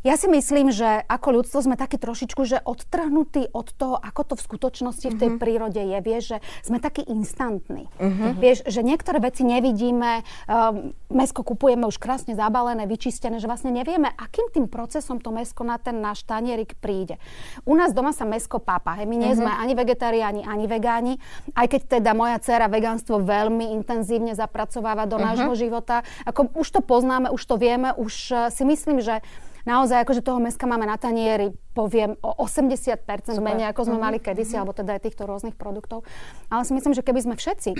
[0.00, 4.34] ja si myslím, že ako ľudstvo sme takí trošičku, že odtrhnutí od toho, ako to
[4.40, 5.16] v skutočnosti mm-hmm.
[5.16, 5.38] v tej mhm.
[5.38, 5.98] prírode je.
[6.00, 7.92] Vieš, že sme takí instantní.
[8.00, 8.30] Mm-hmm.
[8.40, 14.08] Vieš, že niektoré veci nevidíme, um, mesko kupujeme už krásne zabalené, vyčistené, že vlastne nevieme,
[14.16, 17.20] akým tým procesom to mesko na ten náš tanierik príde.
[17.68, 18.96] U nás doma sa mesko pápa.
[18.96, 19.04] Hej.
[19.04, 19.44] My nie mm-hmm.
[19.44, 21.14] sme ani vegetariáni, ani vegáni.
[21.52, 25.28] Aj keď teda moja dcéra vegánstvo veľmi intenzívne zapracováva do mm-hmm.
[25.28, 26.08] nášho života.
[26.24, 29.20] Ako už to poznáme, už to vieme, už uh, si myslím, že
[29.68, 33.40] naozaj akože toho meska máme na tanieri, poviem, o 80% Super.
[33.40, 34.04] menej, ako sme mm-hmm.
[34.04, 34.60] mali kedysi, mm-hmm.
[34.60, 36.06] alebo teda aj týchto rôznych produktov.
[36.48, 37.70] Ale si myslím, že keby sme všetci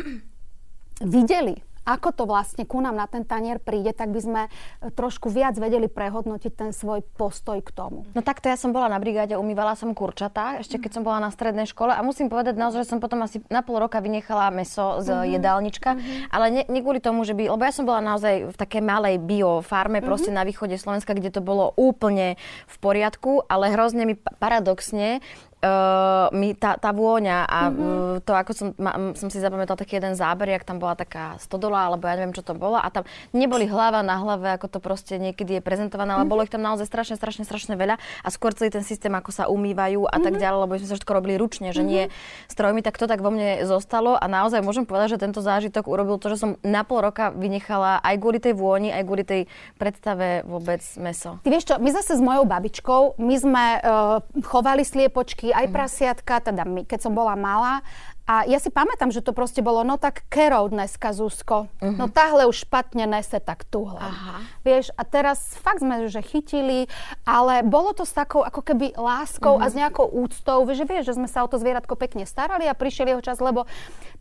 [1.14, 4.50] videli ako to vlastne ku nám na ten tanier príde, tak by sme e,
[4.92, 8.04] trošku viac vedeli prehodnotiť ten svoj postoj k tomu.
[8.12, 11.30] No takto ja som bola na brigáde, umývala som kurčatá, ešte keď som bola na
[11.32, 15.00] strednej škole a musím povedať naozaj, že som potom asi na pol roka vynechala meso
[15.00, 15.30] z mm-hmm.
[15.40, 16.32] jedálnička, mm-hmm.
[16.32, 19.16] ale ne, nie kvôli tomu, že by, lebo ja som bola naozaj v takej malej
[19.20, 20.08] biofarme, mm-hmm.
[20.08, 22.36] proste na východe Slovenska, kde to bolo úplne
[22.68, 25.24] v poriadku, ale hrozne mi paradoxne
[25.60, 28.24] uh, mi tá, tá vôňa a mm-hmm.
[28.24, 31.88] to, ako som, ma, som si zapamätal taký jeden záber, jak tam bola taká stodola,
[31.88, 33.04] alebo ja neviem, čo to bolo a tam
[33.36, 36.32] neboli hlava na hlave, ako to proste niekedy je prezentované, ale mm-hmm.
[36.32, 39.44] bolo ich tam naozaj strašne, strašne, strašne veľa a skôr celý ten systém, ako sa
[39.52, 40.24] umývajú a mm-hmm.
[40.24, 40.40] tak mhm.
[40.40, 41.92] ďalej, lebo sme sa všetko robili ručne, že mm-hmm.
[41.92, 42.02] nie
[42.48, 46.16] strojmi, tak to tak vo mne zostalo a naozaj môžem povedať, že tento zážitok urobil
[46.16, 49.42] to, že som na pol roka vynechala aj kvôli tej vôni, aj kvôli tej
[49.76, 51.38] predstave vôbec meso.
[51.44, 55.74] Ty vieš čo, my zase s mojou babičkou, my sme uh, chovali sliepočky, aj mm.
[55.74, 57.84] prasiatka, teda my, keď som bola malá.
[58.30, 61.66] A ja si pamätám, že to proste bolo, no tak kerov dneska, Zuzko.
[61.66, 61.98] Uh-huh.
[61.98, 63.98] No táhle už špatne nese, tak tuhle.
[63.98, 64.46] Aha.
[64.62, 66.86] Vieš, a teraz fakt sme, že chytili,
[67.26, 69.66] ale bolo to s takou ako keby láskou uh-huh.
[69.66, 69.80] a s mhm.
[69.82, 73.22] nejakou úctou, že vieš, že sme sa o to zvieratko pekne starali a prišiel jeho
[73.24, 73.66] čas, lebo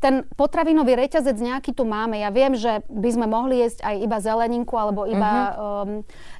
[0.01, 2.17] ten potravinový reťazec nejaký tu máme.
[2.17, 5.85] Ja viem, že by sme mohli jesť aj iba zeleninku, alebo iba, uh-huh.
[5.85, 5.89] um,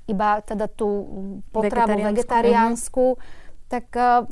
[0.09, 1.05] iba teda tú
[1.53, 2.17] potravu vegetariánsku.
[2.17, 3.05] vegetariánsku.
[3.13, 3.37] Uh-huh.
[3.69, 4.25] Tak uh,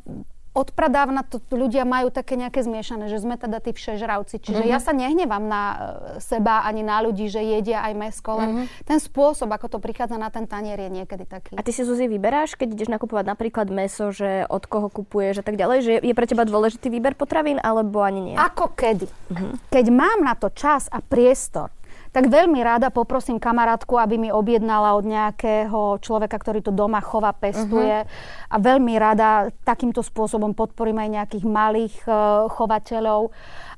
[0.58, 4.42] odpradávna to ľudia majú také nejaké zmiešané, že sme teda tí všežravci.
[4.42, 4.74] Čiže mm-hmm.
[4.74, 5.78] ja sa nehnevám na e,
[6.18, 8.90] seba ani na ľudí, že jedia aj mesko, len mm-hmm.
[8.90, 11.54] ten spôsob, ako to prichádza na ten tanier je niekedy taký.
[11.54, 15.46] A ty si Zuzi vyberáš, keď ideš nakupovať napríklad meso, že od koho kupuješ a
[15.46, 18.36] tak ďalej, že je pre teba dôležitý výber potravín alebo ani nie?
[18.36, 19.06] Ako kedy.
[19.06, 19.52] Mm-hmm.
[19.70, 21.70] Keď mám na to čas a priestor,
[22.18, 27.30] tak veľmi rada poprosím kamarátku, aby mi objednala od nejakého človeka, ktorý to doma chova,
[27.30, 28.02] pestuje.
[28.02, 28.50] Uh-huh.
[28.50, 33.30] A veľmi rada takýmto spôsobom podporím aj nejakých malých uh, chovateľov.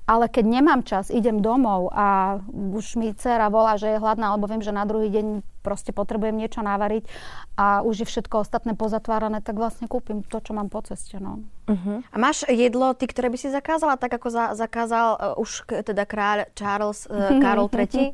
[0.10, 4.50] Ale keď nemám čas, idem domov a už mi dcera volá, že je hladná, alebo
[4.50, 7.06] viem, že na druhý deň proste potrebujem niečo navariť
[7.54, 11.22] a už je všetko ostatné pozatvárané, tak vlastne kúpim to, čo mám po ceste.
[11.22, 11.46] No.
[11.70, 12.02] Uh-huh.
[12.10, 16.10] A máš jedlo, ty, ktoré by si zakázala, tak ako za, zakázal uh, už teda
[16.10, 18.10] kráľ Charles, uh, Karol III?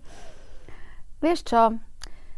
[1.23, 1.79] Vieš čo,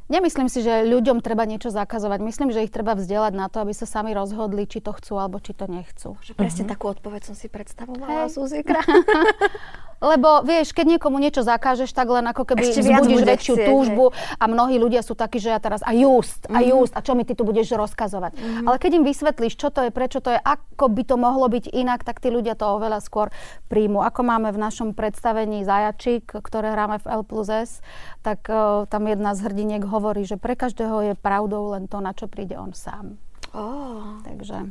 [0.08, 2.20] Nemyslím si, že ľuďom treba niečo zakazovať.
[2.24, 5.44] Myslím, že ich treba vzdelať na to, aby sa sami rozhodli, či to chcú alebo
[5.44, 6.16] či to nechcú.
[6.24, 6.72] Že presne uh-huh.
[6.72, 8.32] takú odpoveď som si predstavovala, hey.
[8.32, 8.80] Zuzikra.
[9.98, 14.14] Lebo vieš, keď niekomu niečo zakážeš, tak len ako keby Ešte vzbudíš väčšiu chcieť, túžbu
[14.14, 14.38] hej.
[14.38, 16.70] a mnohí ľudia sú takí, že ja teraz a just, a mm-hmm.
[16.70, 18.38] just, a čo mi ty tu budeš rozkazovať.
[18.38, 18.66] Mm-hmm.
[18.70, 21.74] Ale keď im vysvetlíš, čo to je, prečo to je, ako by to mohlo byť
[21.74, 23.34] inak, tak tí ľudia to oveľa skôr
[23.74, 24.06] príjmu.
[24.06, 27.82] Ako máme v našom predstavení Zajačík, ktoré hráme v L plus S,
[28.22, 32.14] tak uh, tam jedna z hrdiniek hovorí, že pre každého je pravdou len to, na
[32.14, 33.18] čo príde on sám.
[33.52, 34.22] Oh.
[34.22, 34.70] Takže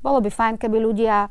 [0.00, 1.28] bolo by fajn, keby ľudia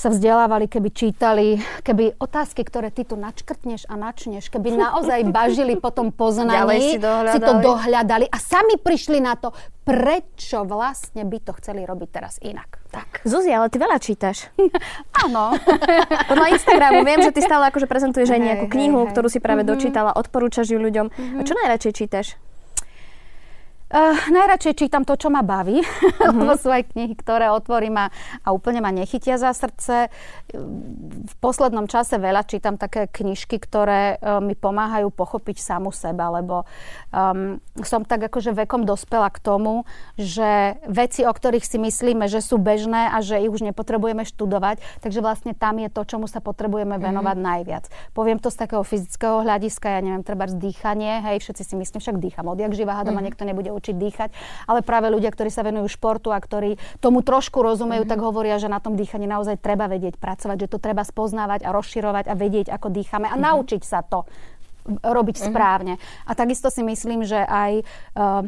[0.00, 5.76] sa vzdelávali, keby čítali, keby otázky, ktoré ty tu načkrtneš a načneš, keby naozaj bažili
[5.76, 7.36] po tom poznaní, si, dohľadali.
[7.36, 9.52] si to dohľadali a sami prišli na to,
[9.84, 12.80] prečo vlastne by to chceli robiť teraz inak.
[12.88, 13.28] Tak.
[13.28, 14.48] Zuzi, ale ty veľa čítaš.
[15.28, 15.52] Áno.
[16.32, 19.08] Podľa Instagramu viem, že ty stále akože prezentuješ aj Hej, nejakú hej, knihu, hej.
[19.12, 21.06] ktorú si práve dočítala, odporúčaš ju ľuďom.
[21.12, 22.40] A čo najradšej čítaš?
[23.90, 26.30] Uh, najradšej čítam to, čo ma baví, uh-huh.
[26.38, 28.06] lebo sú aj knihy, ktoré otvorím a,
[28.46, 30.06] a úplne ma nechytia za srdce.
[31.26, 36.70] V poslednom čase veľa čítam také knižky, ktoré uh, mi pomáhajú pochopiť samu seba, lebo
[37.10, 39.82] um, som tak akože vekom dospela k tomu,
[40.14, 45.02] že veci, o ktorých si myslíme, že sú bežné a že ich už nepotrebujeme študovať,
[45.02, 47.50] takže vlastne tam je to, čomu sa potrebujeme venovať uh-huh.
[47.58, 47.90] najviac.
[48.14, 52.22] Poviem to z takého fyzického hľadiska, ja neviem, treba dýchanie, hej, všetci si myslím, však
[52.22, 53.26] dýcham odjak živa, hádam uh-huh.
[53.26, 54.30] niekto nebude učiť dýchať,
[54.68, 58.20] ale práve ľudia, ktorí sa venujú športu a ktorí tomu trošku rozumejú, mm-hmm.
[58.20, 61.72] tak hovoria, že na tom dýchaní naozaj treba vedieť pracovať, že to treba spoznávať a
[61.72, 63.46] rozširovať a vedieť, ako dýchame a mm-hmm.
[63.48, 64.28] naučiť sa to
[65.00, 65.50] robiť mm-hmm.
[65.52, 65.94] správne.
[66.28, 67.84] A takisto si myslím, že aj
[68.16, 68.44] uh,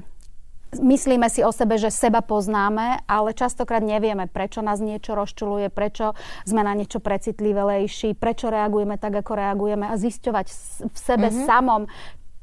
[0.80, 6.16] myslíme si o sebe, že seba poznáme, ale častokrát nevieme, prečo nás niečo rozčuluje, prečo
[6.48, 10.46] sme na niečo precitlivelejší, prečo reagujeme tak, ako reagujeme a zisťovať
[10.88, 11.44] v sebe mm-hmm.
[11.44, 11.82] samom,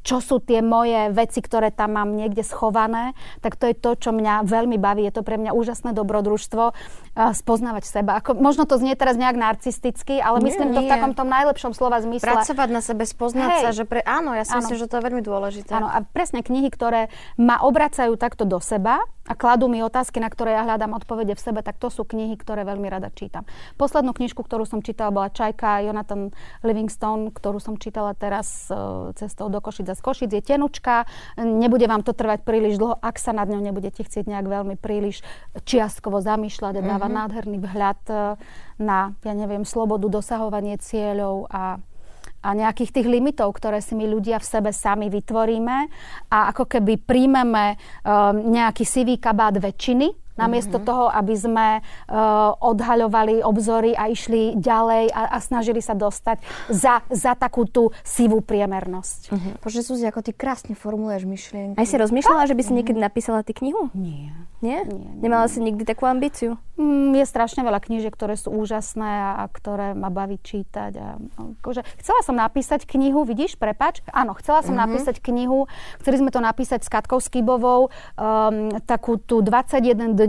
[0.09, 3.13] čo sú tie moje veci, ktoré tam mám niekde schované,
[3.45, 5.05] tak to je to, čo mňa veľmi baví.
[5.05, 6.73] Je to pre mňa úžasné dobrodružstvo
[7.37, 8.17] spoznávať seba.
[8.17, 10.93] Ako, možno to znie teraz nejak narcisticky, ale Nie, myslím to v nie.
[10.97, 12.25] takom tom najlepšom slova zmysle.
[12.25, 13.61] Pracovať na sebe, spoznať Hej.
[13.61, 14.01] sa, že pre...
[14.01, 14.65] Áno, ja si Áno.
[14.65, 15.77] myslím, že to je veľmi dôležité.
[15.77, 20.25] Áno, a presne knihy, ktoré ma obracajú takto do seba a kladú mi otázky, na
[20.25, 23.45] ktoré ja hľadám odpovede v sebe, tak to sú knihy, ktoré veľmi rada čítam.
[23.77, 26.33] Poslednú knižku, ktorú som čítala, bola Čajka Jonathan
[26.65, 30.29] Livingstone, ktorú som čítala teraz e, cestou do Košic a z Košic.
[30.33, 31.05] Je tenučka,
[31.37, 35.21] nebude vám to trvať príliš dlho, ak sa nad ňou nebudete chcieť nejak veľmi príliš
[35.61, 37.19] čiastkovo zamýšľať a dáva mm-hmm.
[37.21, 38.13] nádherný vhľad e,
[38.81, 41.77] na, ja neviem, slobodu, dosahovanie cieľov a
[42.39, 45.77] a nejakých tých limitov, ktoré si my ľudia v sebe sami vytvoríme.
[46.31, 50.87] A ako keby príjmeme um, nejaký sivý kabát väčšiny, namiesto mm-hmm.
[50.87, 56.39] toho, aby sme uh, odhaľovali obzory a išli ďalej a, a snažili sa dostať
[56.71, 59.35] za, za takú tú sivú priemernosť.
[59.35, 59.49] Mhm.
[59.59, 61.75] Bože, Suzi, ako ty krásne formuluješ myšlienky.
[61.75, 63.91] Aj si rozmýšľala, že by si niekedy napísala ty knihu?
[63.91, 64.31] Nie.
[64.59, 64.83] Nie?
[64.83, 66.59] Nie, nie, Nemala si nikdy takú ambíciu?
[66.75, 70.91] Mm, je strašne veľa knížiek, ktoré sú úžasné a, a ktoré ma baví čítať.
[70.99, 71.15] A,
[71.63, 74.03] akože, chcela som napísať knihu, vidíš, prepač?
[74.11, 74.83] Áno, chcela som mm-hmm.
[74.83, 75.71] napísať knihu,
[76.03, 79.39] chceli sme to napísať s Katkou Skybovou, um, takú tú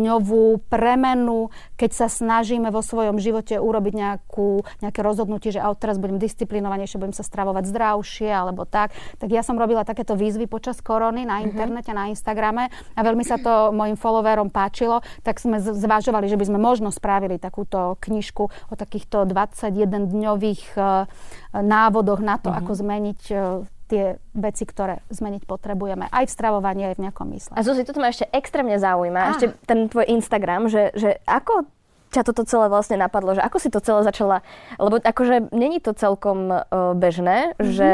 [0.01, 6.17] 21-dňovú premenu, keď sa snažíme vo svojom živote urobiť nejakú, nejaké rozhodnutie, že teraz budem
[6.17, 8.97] disciplinovanejšie, budem sa stravovať zdravšie alebo tak.
[9.21, 12.09] Tak ja som robila takéto výzvy počas korony na internete, mm-hmm.
[12.09, 12.65] na Instagrame
[12.97, 17.37] a veľmi sa to mojim followerom páčilo, tak sme zvažovali, že by sme možno spravili
[17.37, 21.05] takúto knižku o takýchto 21-dňových uh,
[21.61, 22.61] návodoch na to, mm-hmm.
[22.65, 23.41] ako zmeniť uh,
[23.91, 24.05] tie
[24.39, 26.07] veci, ktoré zmeniť potrebujeme.
[26.07, 27.59] Aj v stravovaní, aj v nejakom mysle.
[27.59, 29.19] A Zuzi, toto ma ešte extrémne zaujíma.
[29.19, 29.31] Á.
[29.35, 31.67] Ešte ten tvoj Instagram, že, že ako
[32.11, 34.43] ťa toto celé vlastne napadlo, že ako si to celé začala,
[34.83, 37.71] lebo akože není to celkom uh, bežné, mm-hmm.
[37.71, 37.91] že...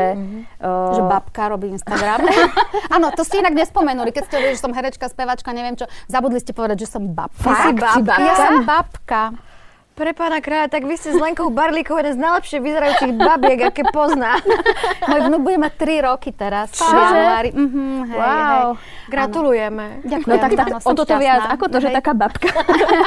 [0.56, 2.24] Uh, Že babka robí Instagram.
[2.96, 5.84] Áno, to ste inak nespomenuli, keď ste hovorili, že som herečka, spevačka, neviem čo.
[6.08, 7.44] Zabudli ste povedať, že som babka.
[7.44, 8.14] Ty si babka?
[8.16, 9.22] Ja som babka.
[9.96, 13.80] Pre pána kráľa, tak vy ste s Lenkou Barlíkovou jeden z najlepšie vyzerajúcich babiek, aké
[13.88, 14.36] pozná.
[15.08, 16.68] Môj vnúk bude mať 3 roky teraz.
[16.76, 16.92] v Čože?
[17.00, 17.50] januári.
[17.56, 18.28] Mhm, hej, Wow.
[18.28, 18.64] hej.
[19.08, 19.84] Gratulujeme.
[20.04, 20.28] Ďakujem.
[20.28, 21.24] No tak, tak áno, o toto šťastná.
[21.24, 21.96] viac, ako to, že Hej.
[21.96, 22.50] taká babka.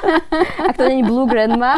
[0.66, 1.78] Ak to není Blue Grandma.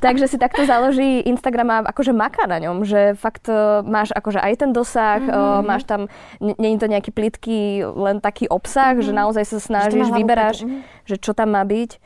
[0.00, 4.40] Takže si takto založí Instagram a akože maká na ňom, že fakt uh, máš akože
[4.40, 5.60] aj ten dosah, mm-hmm.
[5.60, 6.08] máš tam,
[6.40, 9.04] není to nejaký plitký len taký obsah, mm-hmm.
[9.04, 12.00] že naozaj sa snažíš, vyberáš, preto, že čo tam má byť.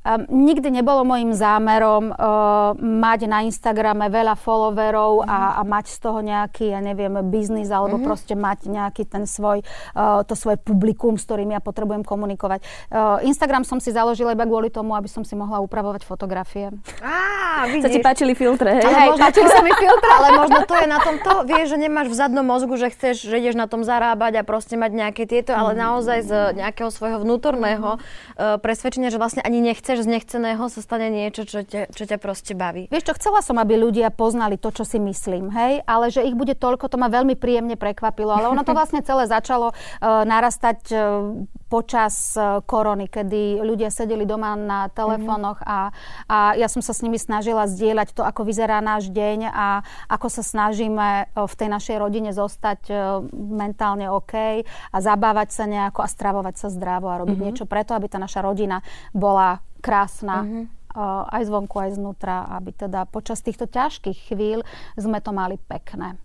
[0.00, 5.98] Um, nikdy nebolo môjim zámerom uh, mať na Instagrame veľa followerov a, a mať z
[6.00, 9.60] toho nejaký, ja neviem, biznis alebo proste mať nejaký ten svoj,
[9.92, 12.64] uh, to svoje publikum, s ktorým ja potrebujem komunikovať.
[12.88, 16.72] Uh, Instagram som si založila iba kvôli tomu, aby som si mohla upravovať fotografie.
[17.04, 18.00] Á, Sa ti vidíš.
[18.00, 18.84] páčili filtre, hej?
[18.88, 20.10] Ale Hej, možno, páčili sa mi filtre.
[20.16, 23.36] ale možno to je na tomto, vieš, že nemáš v zadnom mozgu, že chceš, že
[23.36, 28.00] ideš na tom zarábať a proste mať nejaké tieto, ale naozaj z nejakého svojho vnútorného
[28.00, 32.22] uh, presvedčenia, že vlastne ani nechceš z nechceného sa stane niečo, čo ťa, čo ťa
[32.22, 32.86] proste baví.
[32.86, 36.38] Vieš čo, chcela som, aby ľudia poznali to, čo si myslím, hej, ale že ich
[36.38, 40.78] bude toľko, to ma veľmi príjemne prekvapilo, ale ono to vlastne celé začalo uh, narastať
[40.94, 41.00] uh,
[41.70, 45.94] počas e, korony, kedy ľudia sedeli doma na telefónoch a,
[46.26, 50.26] a ja som sa s nimi snažila zdieľať to, ako vyzerá náš deň a ako
[50.26, 52.90] sa snažíme v tej našej rodine zostať
[53.30, 57.46] mentálne OK a zabávať sa nejako a stravovať sa zdravo a robiť mm-hmm.
[57.54, 58.82] niečo preto, aby tá naša rodina
[59.14, 60.42] bola krásna.
[60.42, 60.80] Mm-hmm
[61.30, 64.66] aj zvonku, aj znútra, aby teda počas týchto ťažkých chvíľ
[64.98, 66.18] sme to mali pekné.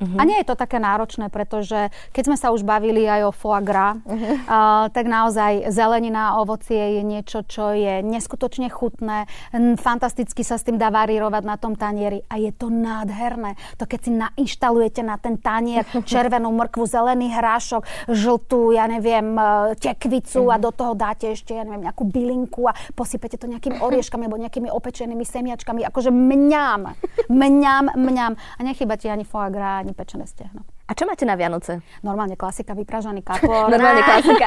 [0.00, 0.16] Uh-huh.
[0.16, 3.60] A nie je to také náročné, pretože keď sme sa už bavili aj o foie
[3.60, 4.36] gras, uh-huh.
[4.48, 9.28] uh, tak naozaj zelenina a ovocie je niečo, čo je neskutočne chutné.
[9.76, 13.60] Fantasticky sa s tým dá varírovať na tom tanieri a je to nádherné.
[13.76, 19.76] To keď si nainštalujete na ten tanier červenú mrkvu, zelený hrášok, žltú, ja neviem, e,
[19.76, 20.56] tekvicu uh-huh.
[20.56, 24.40] a do toho dáte ešte, ja neviem, nejakú bylinku a posypete to nejakými orieškami alebo
[24.40, 25.84] nejakými opečenými semiačkami.
[25.84, 26.96] Akože mňam,
[27.28, 28.32] mňam, mňam.
[28.56, 30.62] A nechýba ti ani foie gras, ani pečené stehno.
[30.86, 31.82] A čo máte na Vianoce?
[32.06, 33.66] Normálne klasika, vypražaný kapor.
[33.66, 34.46] Normálne klasika.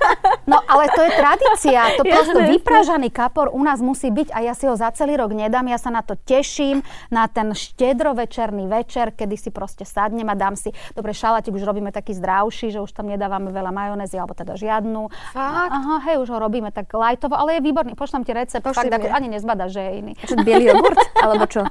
[0.52, 1.80] no ale to je tradícia.
[1.96, 5.32] To prosto vypražaný kapor u nás musí byť a ja si ho za celý rok
[5.32, 5.64] nedám.
[5.72, 10.52] Ja sa na to teším, na ten štedrovečerný večer, kedy si proste sadnem a dám
[10.60, 14.60] si, dobre, šalatik už robíme taký zdravší, že už tam nedávame veľa majonézy, alebo teda
[14.60, 15.08] žiadnu.
[15.32, 15.72] Fakt?
[15.72, 17.96] Aha, hej, už ho robíme tak lajtovo, ale je výborný.
[17.96, 20.12] Pošlem ti recept, fakt, ako, ani nezbada, že je iný.
[20.20, 21.00] Čo, bielý jogurt?
[21.24, 21.64] alebo čo?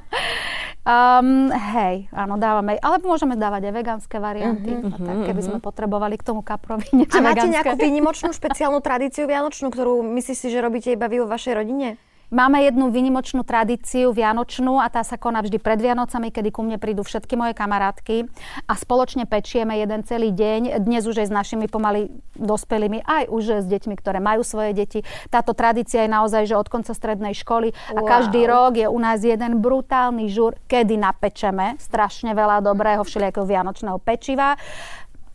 [0.82, 5.54] Um, hej, áno, dávame, ale môžeme dávať aj vegánske varianty, uh-huh, tak, keby uh-huh.
[5.54, 7.54] sme potrebovali k tomu kaprovi niečo A máte vegánske.
[7.54, 12.02] nejakú výnimočnú špeciálnu tradíciu vianočnú, ktorú myslíš si, že robíte iba vy vo vašej rodine?
[12.32, 16.80] Máme jednu vynimočnú tradíciu vianočnú a tá sa koná vždy pred Vianocami, kedy ku mne
[16.80, 18.24] prídu všetky moje kamarátky
[18.64, 20.80] a spoločne pečieme jeden celý deň.
[20.80, 25.04] Dnes už aj s našimi pomaly dospelými, aj už s deťmi, ktoré majú svoje deti.
[25.28, 28.08] Táto tradícia je naozaj, že od konca strednej školy a wow.
[28.08, 34.00] každý rok je u nás jeden brutálny žur, kedy napečeme strašne veľa dobrého všelijakého vianočného
[34.00, 34.56] pečiva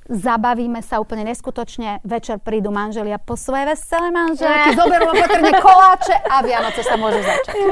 [0.08, 6.36] zabavíme sa úplne neskutočne, večer prídu manželia po svoje veselé manželky, zoberú opatrne koláče a
[6.44, 7.56] Vianoce sa môžu začať.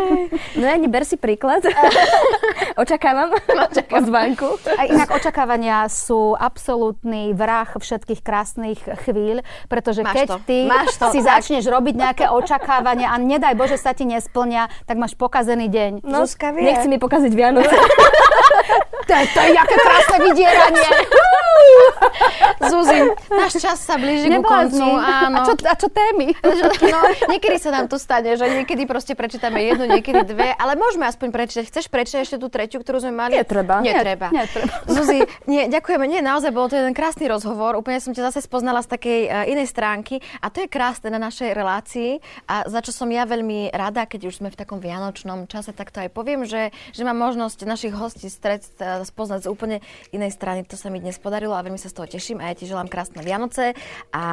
[0.56, 1.64] No ani ber si príklad.
[2.84, 3.36] Očakávam
[3.88, 4.60] pozvánku.
[4.76, 10.38] A inak očakávania sú absolútny vrah všetkých krásnych chvíľ, pretože máš keď to.
[10.48, 11.40] ty máš to, si tak.
[11.40, 15.92] začneš robiť nejaké očakávania a nedaj Bože sa ti nesplnia, tak máš pokazený deň.
[16.04, 16.68] No, Zuzka vie.
[16.68, 17.76] Nechci mi pokaziť Vianoce.
[19.08, 20.90] to, je, to je jaké krásne vydieranie.
[22.96, 24.86] Zuzi, náš čas sa blíži ku koncu.
[24.86, 25.44] Áno.
[25.44, 26.32] A, čo, a čo témy?
[26.86, 31.04] No, niekedy sa nám to stane, že niekedy proste prečítame jednu, niekedy dve, ale môžeme
[31.10, 31.66] aspoň prečítať.
[31.68, 33.34] Chceš prečítať ešte tú tretiu, ktorú sme mali?
[33.36, 33.82] Netreba.
[33.82, 34.32] Netreba.
[34.32, 34.86] Netreba.
[34.96, 36.06] Zuzi, nie, ďakujeme.
[36.08, 37.76] Nie, naozaj bol to jeden krásny rozhovor.
[37.76, 41.20] Úplne som ťa zase spoznala z takej uh, inej stránky a to je krásne na
[41.20, 45.50] našej relácii a za čo som ja veľmi rada, keď už sme v takom vianočnom
[45.50, 49.52] čase, tak to aj poviem, že, že mám možnosť našich hostí stret, uh, spoznať z
[49.52, 49.78] úplne
[50.14, 50.64] inej strany.
[50.70, 52.85] To sa mi dnes podarilo a veľmi sa z toho teším a ja ti želám
[52.88, 53.74] krásne Vianoce
[54.14, 54.26] a,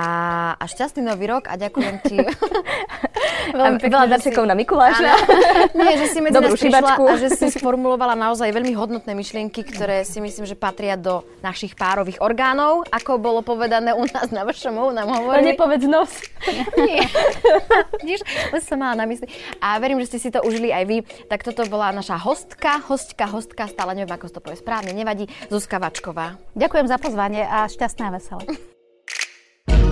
[0.57, 2.17] a šťastný nový rok a ďakujem ti
[3.59, 4.49] veľmi pekne, veľa darčekov si...
[4.49, 5.13] na Mikuláša.
[5.79, 9.67] Nie, že si medzi Dobrú nás prišla a že si sformulovala naozaj veľmi hodnotné myšlienky,
[9.67, 14.47] ktoré si myslím, že patria do našich párových orgánov, ako bolo povedané u nás na
[14.47, 15.43] vašom nám hovorili.
[15.43, 16.13] No nepovedz nos.
[16.79, 17.07] Nie.
[18.03, 18.23] Vidíš,
[18.65, 19.29] som mala na mysli.
[19.61, 20.97] A verím, že ste si to užili aj vy.
[21.29, 25.79] Tak toto bola naša hostka, hostka, hostka, stále neviem, ako to povie správne, nevadí, Zuzka
[25.79, 26.41] Vačková.
[26.57, 28.42] Ďakujem za pozvanie a šťastné a veselé.
[28.49, 28.57] now.